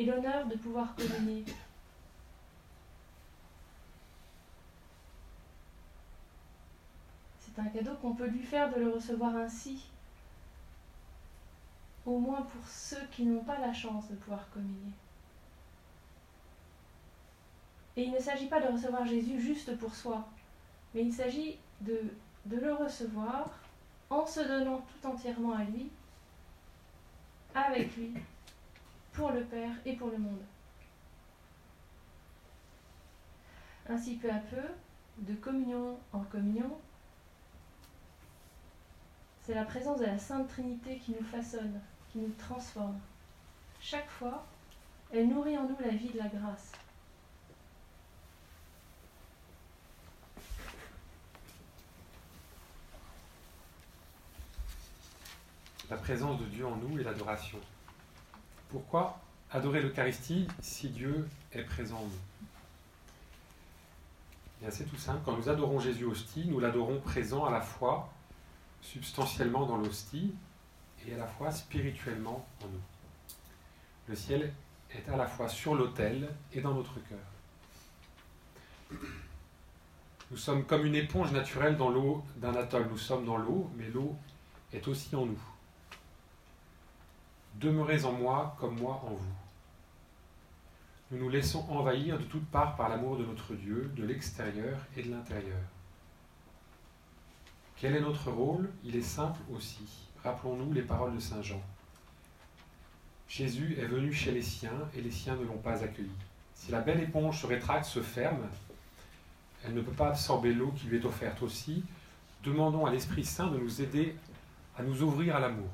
et 0.00 0.06
l'honneur 0.06 0.46
de 0.46 0.56
pouvoir 0.56 0.94
communier. 0.94 1.44
C'est 7.38 7.60
un 7.60 7.66
cadeau 7.66 7.94
qu'on 8.00 8.14
peut 8.14 8.28
lui 8.28 8.42
faire 8.42 8.72
de 8.74 8.80
le 8.80 8.88
recevoir 8.88 9.36
ainsi, 9.36 9.84
au 12.06 12.18
moins 12.18 12.40
pour 12.40 12.66
ceux 12.66 13.04
qui 13.12 13.26
n'ont 13.26 13.44
pas 13.44 13.58
la 13.58 13.74
chance 13.74 14.08
de 14.08 14.14
pouvoir 14.14 14.48
communier. 14.54 14.92
Et 17.98 18.04
il 18.04 18.12
ne 18.12 18.20
s'agit 18.20 18.48
pas 18.48 18.60
de 18.60 18.72
recevoir 18.72 19.04
Jésus 19.04 19.38
juste 19.38 19.76
pour 19.76 19.94
soi, 19.94 20.26
mais 20.94 21.02
il 21.02 21.12
s'agit 21.12 21.58
de, 21.82 22.00
de 22.46 22.56
le 22.56 22.72
recevoir 22.72 23.50
en 24.08 24.24
se 24.24 24.40
donnant 24.40 24.78
tout 24.78 25.08
entièrement 25.08 25.52
à 25.52 25.64
lui, 25.64 25.90
avec 27.54 27.94
lui, 27.96 28.14
pour 29.12 29.30
le 29.30 29.44
Père 29.44 29.72
et 29.84 29.94
pour 29.94 30.08
le 30.08 30.18
monde. 30.18 30.42
Ainsi 33.88 34.16
peu 34.16 34.30
à 34.30 34.38
peu, 34.38 34.62
de 35.18 35.34
communion 35.34 35.98
en 36.12 36.20
communion, 36.20 36.78
c'est 39.42 39.54
la 39.54 39.64
présence 39.64 39.98
de 39.98 40.06
la 40.06 40.18
Sainte 40.18 40.48
Trinité 40.48 40.98
qui 40.98 41.12
nous 41.12 41.26
façonne, 41.26 41.80
qui 42.12 42.18
nous 42.18 42.32
transforme. 42.38 43.00
Chaque 43.80 44.08
fois, 44.10 44.46
elle 45.12 45.28
nourrit 45.28 45.58
en 45.58 45.68
nous 45.68 45.76
la 45.80 45.90
vie 45.90 46.10
de 46.10 46.18
la 46.18 46.28
grâce. 46.28 46.72
la 55.90 55.96
présence 55.96 56.38
de 56.38 56.44
Dieu 56.44 56.64
en 56.64 56.76
nous 56.76 57.00
et 57.00 57.02
l'adoration. 57.02 57.58
Pourquoi 58.70 59.20
adorer 59.50 59.82
l'Eucharistie 59.82 60.46
si 60.60 60.90
Dieu 60.90 61.28
est 61.52 61.64
présent 61.64 61.98
en 61.98 62.04
nous? 62.04 62.10
C'est 64.70 64.84
tout 64.84 64.96
simple. 64.96 65.22
Quand 65.24 65.36
nous 65.36 65.48
adorons 65.48 65.80
Jésus 65.80 66.04
hostie, 66.04 66.44
nous 66.46 66.60
l'adorons 66.60 67.00
présent 67.00 67.44
à 67.44 67.50
la 67.50 67.60
fois 67.60 68.12
substantiellement 68.82 69.66
dans 69.66 69.76
l'hostie 69.76 70.32
et 71.06 71.14
à 71.14 71.16
la 71.16 71.26
fois 71.26 71.50
spirituellement 71.50 72.46
en 72.62 72.68
nous. 72.68 72.80
Le 74.08 74.14
ciel 74.14 74.52
est 74.92 75.08
à 75.08 75.16
la 75.16 75.26
fois 75.26 75.48
sur 75.48 75.74
l'autel 75.74 76.28
et 76.52 76.60
dans 76.60 76.74
notre 76.74 76.94
cœur. 77.08 79.00
Nous 80.30 80.36
sommes 80.36 80.64
comme 80.64 80.86
une 80.86 80.94
éponge 80.94 81.32
naturelle 81.32 81.76
dans 81.76 81.88
l'eau 81.88 82.24
d'un 82.36 82.54
atoll. 82.54 82.86
Nous 82.88 82.98
sommes 82.98 83.24
dans 83.24 83.38
l'eau, 83.38 83.68
mais 83.76 83.88
l'eau 83.88 84.14
est 84.72 84.86
aussi 84.86 85.16
en 85.16 85.26
nous. 85.26 85.40
Demeurez 87.60 88.06
en 88.06 88.12
moi 88.12 88.56
comme 88.58 88.80
moi 88.80 89.02
en 89.04 89.10
vous. 89.10 89.34
Nous 91.10 91.18
nous 91.18 91.28
laissons 91.28 91.62
envahir 91.68 92.18
de 92.18 92.24
toutes 92.24 92.46
parts 92.46 92.74
par 92.74 92.88
l'amour 92.88 93.18
de 93.18 93.26
notre 93.26 93.52
Dieu, 93.52 93.92
de 93.96 94.06
l'extérieur 94.06 94.78
et 94.96 95.02
de 95.02 95.10
l'intérieur. 95.10 95.60
Quel 97.76 97.96
est 97.96 98.00
notre 98.00 98.30
rôle? 98.30 98.70
Il 98.82 98.96
est 98.96 99.02
simple 99.02 99.40
aussi. 99.54 99.84
Rappelons-nous 100.24 100.72
les 100.72 100.80
paroles 100.80 101.14
de 101.14 101.20
Saint 101.20 101.42
Jean. 101.42 101.60
Jésus 103.28 103.76
est 103.78 103.86
venu 103.86 104.10
chez 104.10 104.32
les 104.32 104.42
siens 104.42 104.88
et 104.96 105.02
les 105.02 105.10
siens 105.10 105.36
ne 105.36 105.44
l'ont 105.44 105.58
pas 105.58 105.84
accueilli. 105.84 106.08
Si 106.54 106.72
la 106.72 106.80
belle 106.80 107.02
éponge 107.02 107.42
se 107.42 107.46
rétracte, 107.46 107.84
se 107.84 108.00
ferme, 108.00 108.48
elle 109.66 109.74
ne 109.74 109.82
peut 109.82 109.92
pas 109.92 110.08
absorber 110.08 110.54
l'eau 110.54 110.72
qui 110.78 110.86
lui 110.86 110.96
est 110.96 111.04
offerte 111.04 111.42
aussi. 111.42 111.84
Demandons 112.42 112.86
à 112.86 112.90
l'Esprit 112.90 113.24
Saint 113.24 113.48
de 113.48 113.58
nous 113.58 113.82
aider 113.82 114.16
à 114.78 114.82
nous 114.82 115.02
ouvrir 115.02 115.36
à 115.36 115.40
l'amour. 115.40 115.68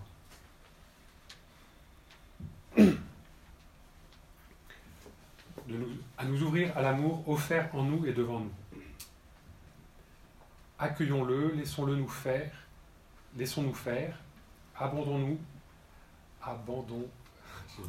À 6.19 6.25
nous 6.25 6.43
ouvrir 6.43 6.77
à 6.77 6.83
l'amour 6.83 7.29
offert 7.29 7.75
en 7.75 7.83
nous 7.83 8.07
et 8.07 8.13
devant 8.13 8.41
nous. 8.41 8.53
Accueillons-le, 10.79 11.53
laissons-le 11.53 11.97
nous 11.97 12.09
faire, 12.09 12.53
laissons-nous 13.37 13.75
faire, 13.75 14.17
abandonnons-nous, 14.79 15.39
abandon, 16.43 17.09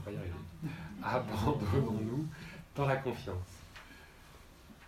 abandonnons-nous 1.03 2.27
dans 2.75 2.85
la 2.85 2.95
confiance. 2.97 3.37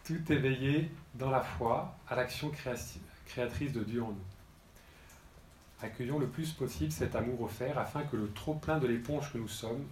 Tout 0.05 0.31
éveillé 0.31 0.89
dans 1.15 1.29
la 1.29 1.41
foi 1.41 1.95
à 2.07 2.15
l'action 2.15 2.51
créatrice 3.25 3.73
de 3.73 3.83
Dieu 3.83 4.01
en 4.01 4.09
nous. 4.09 4.25
Accueillons 5.81 6.19
le 6.19 6.27
plus 6.27 6.51
possible 6.51 6.91
cet 6.91 7.15
amour 7.15 7.41
offert 7.41 7.77
afin 7.77 8.03
que 8.03 8.17
le 8.17 8.31
trop-plein 8.33 8.79
de 8.79 8.87
l'éponge 8.87 9.31
que 9.31 9.37
nous 9.37 9.47
sommes 9.47 9.85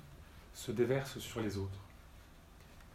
se 0.53 0.71
déverse 0.71 1.19
sur 1.19 1.39
les 1.39 1.57
autres. 1.57 1.79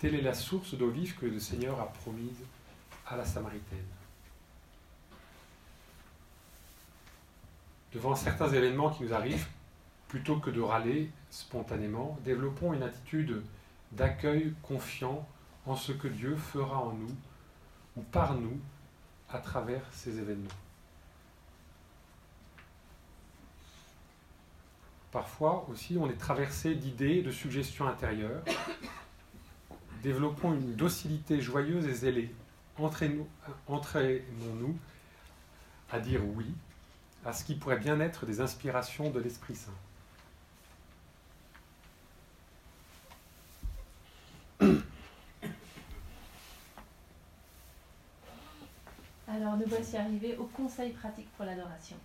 Telle 0.03 0.17
est 0.17 0.23
la 0.23 0.35
source 0.35 0.75
d'eau 0.75 0.91
vive 0.91 1.15
que 1.15 1.27
le 1.27 1.39
Seigneur 1.39 1.81
a 1.81 1.87
promise 1.87 2.41
à 3.07 3.17
la 3.17 3.25
Samaritaine. 3.25 3.87
Devant 7.95 8.17
certains 8.17 8.53
événements 8.53 8.91
qui 8.91 9.05
nous 9.05 9.15
arrivent, 9.15 9.47
plutôt 10.09 10.41
que 10.41 10.51
de 10.51 10.61
râler 10.61 11.09
spontanément, 11.31 12.19
développons 12.25 12.73
une 12.73 12.83
attitude 12.83 13.45
d'accueil 13.93 14.53
confiant 14.65 15.25
en 15.67 15.77
ce 15.77 15.93
que 15.93 16.09
Dieu 16.09 16.35
fera 16.35 16.81
en 16.81 16.95
nous 16.95 17.15
ou 17.97 18.03
par 18.03 18.35
nous 18.35 18.59
à 19.31 19.39
travers 19.39 19.85
ces 19.93 20.19
événements. 20.19 20.51
Parfois 25.13 25.65
aussi, 25.71 25.97
on 25.97 26.11
est 26.11 26.19
traversé 26.19 26.75
d'idées, 26.75 27.23
de 27.23 27.31
suggestions 27.31 27.87
intérieures. 27.87 28.43
Développons 30.03 30.53
une 30.53 30.75
docilité 30.75 31.41
joyeuse 31.41 31.87
et 31.87 31.95
zélée. 31.95 32.35
Entraînons-nous 32.77 33.29
à 35.93 36.01
dire 36.01 36.21
oui 36.35 36.47
à 37.25 37.33
ce 37.33 37.45
qui 37.45 37.55
pourrait 37.55 37.79
bien 37.79 38.01
être 38.01 38.27
des 38.27 38.41
inspirations 38.41 39.11
de 39.11 39.21
l'Esprit 39.21 39.55
Saint. 39.55 39.71
Alors 49.29 49.57
nous 49.57 49.67
voici 49.67 49.97
arrivés 49.97 50.37
au 50.37 50.45
conseil 50.45 50.91
pratique 50.93 51.31
pour 51.37 51.45
l'adoration. 51.45 51.97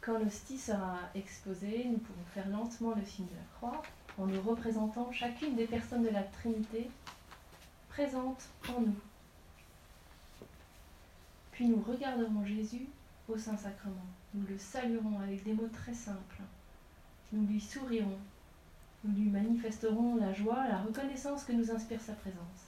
Quand 0.00 0.18
l'hostie 0.20 0.58
sera 0.58 1.00
exposée, 1.16 1.86
nous 1.90 1.98
pourrons 1.98 2.24
faire 2.32 2.48
lentement 2.48 2.94
le 2.94 3.04
signe 3.04 3.26
de 3.26 3.34
la 3.34 3.42
croix 3.56 3.82
en 4.18 4.26
nous 4.26 4.42
représentant 4.42 5.10
chacune 5.12 5.54
des 5.54 5.66
personnes 5.66 6.02
de 6.02 6.10
la 6.10 6.22
Trinité 6.22 6.90
présentes 7.88 8.48
en 8.68 8.80
nous. 8.80 9.00
Puis 11.52 11.66
nous 11.68 11.82
regarderons 11.82 12.44
Jésus 12.44 12.86
au 13.28 13.36
Saint-Sacrement. 13.36 14.06
Nous 14.34 14.46
le 14.46 14.58
saluerons 14.58 15.20
avec 15.20 15.42
des 15.44 15.54
mots 15.54 15.68
très 15.72 15.94
simples. 15.94 16.42
Nous 17.32 17.46
lui 17.46 17.60
sourirons. 17.60 18.18
Nous 19.04 19.14
lui 19.14 19.30
manifesterons 19.30 20.16
la 20.16 20.32
joie, 20.32 20.66
la 20.68 20.82
reconnaissance 20.82 21.44
que 21.44 21.52
nous 21.52 21.70
inspire 21.70 22.00
sa 22.00 22.14
présence. 22.14 22.66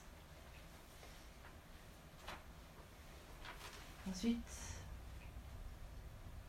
Ensuite, 4.09 4.37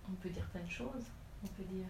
on 0.09 0.13
peut 0.15 0.31
dire 0.31 0.47
plein 0.47 0.63
de 0.63 0.71
choses. 0.71 1.05
On 1.45 1.49
peut 1.49 1.65
dire 1.65 1.87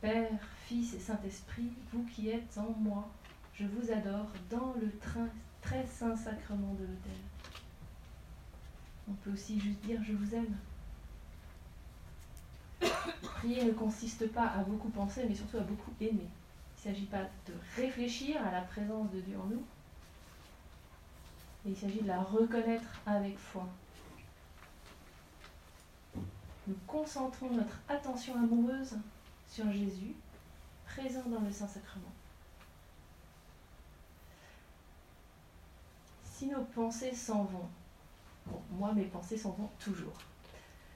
Père, 0.00 0.30
Fils 0.66 0.94
et 0.94 1.00
Saint-Esprit, 1.00 1.72
vous 1.92 2.04
qui 2.04 2.30
êtes 2.30 2.56
en 2.56 2.70
moi, 2.78 3.08
je 3.54 3.64
vous 3.64 3.90
adore 3.90 4.28
dans 4.50 4.74
le 4.80 4.90
très 5.60 5.86
saint 5.86 6.16
sacrement 6.16 6.74
de 6.74 6.82
l'autel. 6.82 7.18
On 9.08 9.14
peut 9.14 9.32
aussi 9.32 9.58
juste 9.58 9.80
dire 9.80 10.00
Je 10.04 10.12
vous 10.12 10.34
aime. 10.34 10.56
Prier 13.22 13.64
ne 13.64 13.72
consiste 13.72 14.30
pas 14.32 14.46
à 14.46 14.62
beaucoup 14.62 14.90
penser, 14.90 15.24
mais 15.28 15.34
surtout 15.34 15.56
à 15.56 15.62
beaucoup 15.62 15.92
aimer. 16.00 16.28
Il 16.84 16.88
ne 16.88 16.94
s'agit 16.94 17.06
pas 17.06 17.22
de 17.46 17.54
réfléchir 17.76 18.36
à 18.46 18.52
la 18.52 18.60
présence 18.60 19.10
de 19.10 19.20
Dieu 19.20 19.36
en 19.36 19.46
nous, 19.46 19.64
mais 21.64 21.72
il 21.72 21.76
s'agit 21.76 22.02
de 22.02 22.08
la 22.08 22.20
reconnaître 22.20 23.00
avec 23.06 23.36
foi 23.36 23.68
nous 26.68 26.76
concentrons 26.86 27.50
notre 27.50 27.80
attention 27.88 28.34
amoureuse 28.34 28.94
sur 29.48 29.70
Jésus, 29.72 30.14
présent 30.84 31.22
dans 31.26 31.40
le 31.40 31.50
Saint-Sacrement. 31.50 32.12
Si 36.22 36.46
nos 36.46 36.64
pensées 36.64 37.14
s'en 37.14 37.44
vont, 37.44 37.68
moi 38.72 38.92
mes 38.92 39.06
pensées 39.06 39.36
s'en 39.36 39.50
vont 39.52 39.70
toujours. 39.80 40.16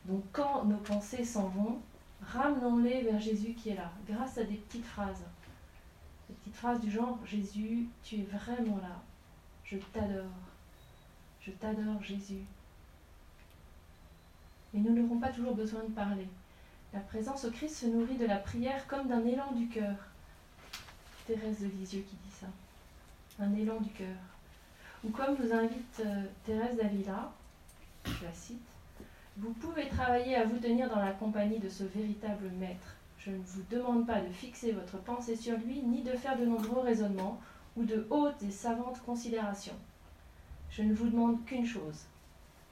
Donc 0.04 0.22
quand 0.32 0.64
nos 0.64 0.78
pensées 0.78 1.24
s'en 1.24 1.48
vont, 1.48 1.80
ramenons-les 2.20 3.02
vers 3.02 3.20
Jésus 3.20 3.54
qui 3.54 3.70
est 3.70 3.74
là, 3.74 3.90
grâce 4.06 4.38
à 4.38 4.44
des 4.44 4.56
petites 4.56 4.84
phrases. 4.84 5.24
Des 6.28 6.34
petites 6.36 6.54
phrases 6.54 6.80
du 6.80 6.90
genre 6.90 7.18
Jésus, 7.26 7.88
tu 8.04 8.20
es 8.20 8.22
vraiment 8.22 8.78
là. 8.78 9.02
Je 9.64 9.78
t'adore. 9.78 10.30
Je 11.40 11.50
t'adore 11.52 12.02
Jésus. 12.02 12.44
Mais 14.72 14.80
nous 14.80 14.94
n'aurons 14.94 15.18
pas 15.18 15.30
toujours 15.30 15.54
besoin 15.54 15.82
de 15.84 15.92
parler. 15.92 16.28
La 16.92 17.00
présence 17.00 17.46
au 17.46 17.50
Christ 17.50 17.76
se 17.76 17.86
nourrit 17.86 18.16
de 18.16 18.26
la 18.26 18.36
prière 18.36 18.86
comme 18.86 19.08
d'un 19.08 19.24
élan 19.24 19.52
du 19.52 19.66
cœur. 19.68 19.96
Thérèse 21.26 21.60
de 21.60 21.68
Lisieux 21.68 22.02
qui 22.02 22.16
dit 22.16 22.34
ça. 22.38 22.46
Un 23.38 23.54
élan 23.54 23.80
du 23.80 23.88
cœur. 23.90 24.16
Ou 25.02 25.08
comme 25.08 25.36
nous 25.38 25.54
invite 25.54 26.02
euh, 26.04 26.24
Thérèse 26.44 26.76
d'Avila, 26.76 27.32
je 28.04 28.24
la 28.24 28.32
cite, 28.32 28.60
Vous 29.38 29.54
pouvez 29.54 29.88
travailler 29.88 30.36
à 30.36 30.44
vous 30.44 30.58
tenir 30.58 30.90
dans 30.90 31.00
la 31.00 31.12
compagnie 31.12 31.58
de 31.58 31.68
ce 31.70 31.84
véritable 31.84 32.50
maître. 32.58 32.96
Je 33.18 33.30
ne 33.30 33.42
vous 33.42 33.62
demande 33.70 34.06
pas 34.06 34.20
de 34.20 34.30
fixer 34.30 34.72
votre 34.72 34.98
pensée 34.98 35.36
sur 35.36 35.56
lui, 35.56 35.80
ni 35.82 36.02
de 36.02 36.12
faire 36.12 36.38
de 36.38 36.44
nombreux 36.44 36.80
raisonnements 36.80 37.40
ou 37.74 37.84
de 37.84 38.06
hautes 38.10 38.42
et 38.42 38.50
savantes 38.50 39.00
considérations. 39.06 39.78
Je 40.70 40.82
ne 40.82 40.92
vous 40.92 41.08
demande 41.08 41.42
qu'une 41.46 41.66
chose, 41.66 42.04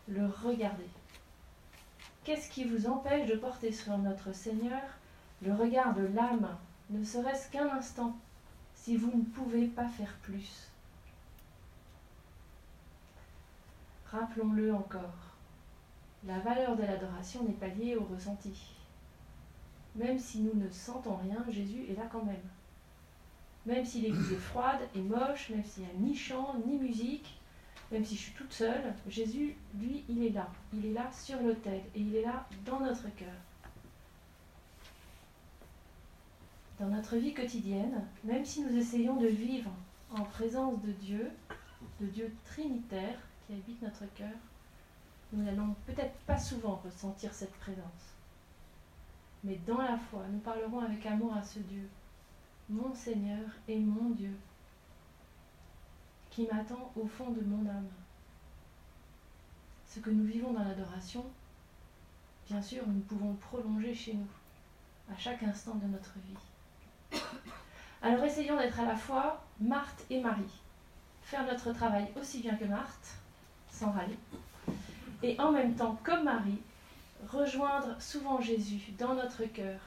le 0.08 0.26
regarder. 0.26 0.88
Qu'est-ce 2.24 2.50
qui 2.50 2.64
vous 2.64 2.86
empêche 2.86 3.28
de 3.28 3.36
porter 3.36 3.72
sur 3.72 3.96
notre 3.98 4.34
Seigneur 4.34 4.82
le 5.42 5.54
regard 5.54 5.94
de 5.94 6.06
l'âme, 6.14 6.54
ne 6.90 7.02
serait-ce 7.02 7.50
qu'un 7.50 7.70
instant, 7.70 8.14
si 8.74 8.96
vous 8.96 9.10
ne 9.16 9.24
pouvez 9.24 9.66
pas 9.66 9.88
faire 9.88 10.14
plus? 10.22 10.68
Rappelons-le 14.04 14.74
encore, 14.74 15.36
la 16.26 16.38
valeur 16.40 16.76
de 16.76 16.82
l'adoration 16.82 17.44
n'est 17.44 17.54
pas 17.54 17.68
liée 17.68 17.96
au 17.96 18.04
ressenti. 18.04 18.74
Même 19.94 20.18
si 20.18 20.40
nous 20.40 20.54
ne 20.54 20.68
sentons 20.68 21.16
rien, 21.16 21.42
Jésus 21.48 21.86
est 21.88 21.96
là 21.96 22.04
quand 22.12 22.24
même. 22.24 22.36
Même 23.64 23.84
si 23.84 24.02
l'église 24.02 24.32
est 24.32 24.36
froide 24.36 24.80
et 24.94 25.00
moche, 25.00 25.48
même 25.50 25.64
s'il 25.64 25.84
n'y 25.84 25.90
a 25.90 25.94
ni 25.94 26.14
chant, 26.14 26.54
ni 26.66 26.76
musique, 26.76 27.39
même 27.90 28.04
si 28.04 28.14
je 28.14 28.20
suis 28.20 28.32
toute 28.32 28.52
seule, 28.52 28.94
Jésus, 29.08 29.56
lui, 29.74 30.04
il 30.08 30.24
est 30.24 30.30
là. 30.30 30.48
Il 30.72 30.86
est 30.86 30.92
là 30.92 31.10
sur 31.12 31.40
l'autel 31.42 31.80
et 31.94 32.00
il 32.00 32.14
est 32.14 32.22
là 32.22 32.46
dans 32.64 32.80
notre 32.80 33.08
cœur. 33.16 33.34
Dans 36.78 36.88
notre 36.88 37.16
vie 37.16 37.34
quotidienne, 37.34 38.06
même 38.24 38.44
si 38.44 38.62
nous 38.62 38.76
essayons 38.76 39.16
de 39.16 39.26
vivre 39.26 39.70
en 40.12 40.22
présence 40.22 40.80
de 40.82 40.92
Dieu, 40.92 41.30
de 42.00 42.06
Dieu 42.06 42.34
trinitaire 42.46 43.18
qui 43.46 43.54
habite 43.54 43.82
notre 43.82 44.06
cœur, 44.14 44.38
nous 45.32 45.42
n'allons 45.42 45.74
peut-être 45.86 46.14
pas 46.26 46.38
souvent 46.38 46.80
ressentir 46.84 47.34
cette 47.34 47.54
présence. 47.54 48.14
Mais 49.42 49.58
dans 49.66 49.80
la 49.80 49.98
foi, 49.98 50.22
nous 50.30 50.38
parlerons 50.38 50.80
avec 50.80 51.04
amour 51.06 51.34
à 51.34 51.42
ce 51.42 51.58
Dieu, 51.58 51.88
mon 52.68 52.94
Seigneur 52.94 53.48
et 53.68 53.78
mon 53.78 54.10
Dieu, 54.10 54.34
qui 56.30 56.46
m'attend 56.50 56.92
au 56.96 57.06
fond 57.06 57.30
de 57.30 57.40
mon 57.42 57.68
âme. 57.68 57.88
Ce 59.86 59.98
que 59.98 60.10
nous 60.10 60.24
vivons 60.24 60.52
dans 60.52 60.62
l'adoration, 60.62 61.24
bien 62.48 62.62
sûr, 62.62 62.86
nous 62.86 63.00
pouvons 63.00 63.34
prolonger 63.34 63.92
chez 63.92 64.14
nous, 64.14 64.28
à 65.12 65.18
chaque 65.18 65.42
instant 65.42 65.74
de 65.74 65.86
notre 65.86 66.14
vie. 66.20 67.20
Alors 68.02 68.24
essayons 68.24 68.56
d'être 68.56 68.80
à 68.80 68.86
la 68.86 68.96
fois 68.96 69.44
Marthe 69.60 70.06
et 70.08 70.20
Marie, 70.20 70.60
faire 71.22 71.44
notre 71.44 71.72
travail 71.72 72.08
aussi 72.18 72.40
bien 72.40 72.54
que 72.54 72.64
Marthe, 72.64 73.18
sans 73.70 73.90
râler, 73.90 74.18
et 75.22 75.38
en 75.38 75.52
même 75.52 75.74
temps, 75.74 75.98
comme 76.02 76.24
Marie, 76.24 76.62
rejoindre 77.28 78.00
souvent 78.00 78.40
Jésus 78.40 78.92
dans 78.98 79.14
notre 79.14 79.44
cœur 79.44 79.80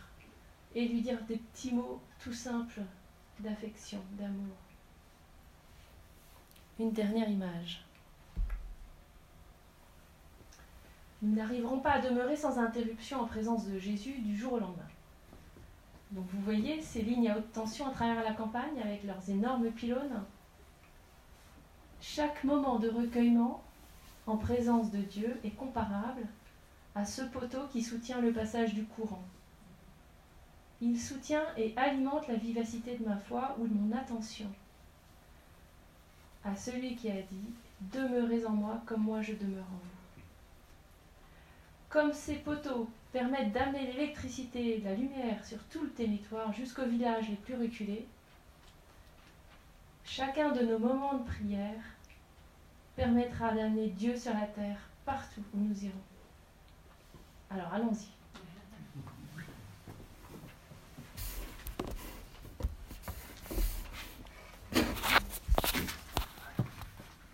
et 0.76 0.88
lui 0.88 1.02
dire 1.02 1.22
des 1.24 1.38
petits 1.38 1.74
mots 1.74 2.02
tout 2.24 2.34
simples 2.34 2.82
d'affection, 3.40 4.00
d'amour. 4.12 4.56
Une 6.80 6.92
dernière 6.92 7.30
image. 7.30 7.86
Nous 11.22 11.36
n'arriverons 11.36 11.80
pas 11.80 11.92
à 11.92 12.02
demeurer 12.02 12.36
sans 12.36 12.58
interruption 12.58 13.22
en 13.22 13.26
présence 13.26 13.68
de 13.68 13.78
Jésus 13.78 14.20
du 14.20 14.36
jour 14.36 14.54
au 14.54 14.60
lendemain. 14.60 14.84
Donc 16.12 16.26
vous 16.34 16.42
voyez 16.42 16.82
ces 16.82 17.02
lignes 17.02 17.30
à 17.30 17.38
haute 17.38 17.52
tension 17.54 17.88
à 17.88 17.92
travers 17.92 18.24
la 18.24 18.34
campagne 18.34 18.82
avec 18.84 19.04
leurs 19.04 19.30
énormes 19.30 19.72
pylônes. 19.72 20.24
Chaque 22.02 22.44
moment 22.44 22.80
de 22.80 22.90
recueillement 22.90 23.64
en 24.28 24.38
présence 24.38 24.92
de 24.92 25.00
Dieu 25.00 25.40
est 25.44 25.56
comparable 25.56 26.28
à 26.96 27.06
ce 27.06 27.22
poteau 27.22 27.68
qui 27.72 27.82
soutient 27.82 28.20
le 28.20 28.34
passage 28.34 28.74
du 28.74 28.84
courant. 28.84 29.24
Il 30.82 31.00
soutient 31.00 31.46
et 31.56 31.74
alimente 31.78 32.28
la 32.28 32.36
vivacité 32.36 32.98
de 32.98 33.06
ma 33.06 33.18
foi 33.18 33.56
ou 33.60 33.68
de 33.68 33.74
mon 33.74 33.96
attention. 33.96 34.52
À 36.46 36.56
celui 36.56 36.96
qui 36.96 37.10
a 37.10 37.22
dit 37.22 37.54
Demeurez 37.82 38.46
en 38.46 38.52
moi 38.52 38.82
comme 38.86 39.04
moi 39.04 39.22
je 39.22 39.34
demeure 39.34 39.66
en 39.66 39.78
vous. 39.78 40.22
Comme 41.90 42.14
ces 42.14 42.36
poteaux 42.36 42.90
permettent 43.12 43.52
d'amener 43.52 43.92
l'électricité 43.92 44.78
et 44.78 44.82
la 44.82 44.96
lumière 44.96 45.46
sur 45.46 45.60
tout 45.66 45.84
le 45.84 45.90
territoire 45.90 46.52
jusqu'au 46.54 46.86
village 46.86 47.30
les 47.30 47.36
plus 47.36 47.56
reculés, 47.56 48.06
chacun 50.04 50.52
de 50.52 50.64
nos 50.64 50.80
moments 50.80 51.20
de 51.20 51.24
prière 51.24 51.84
permettra 52.96 53.54
d'amener 53.54 53.90
Dieu 53.90 54.18
sur 54.18 54.34
la 54.34 54.48
terre 54.48 54.80
partout 55.06 55.44
où 55.54 55.60
nous 55.60 55.86
irons. 55.86 55.94
Alors 57.50 57.74
allons-y. 57.74 58.23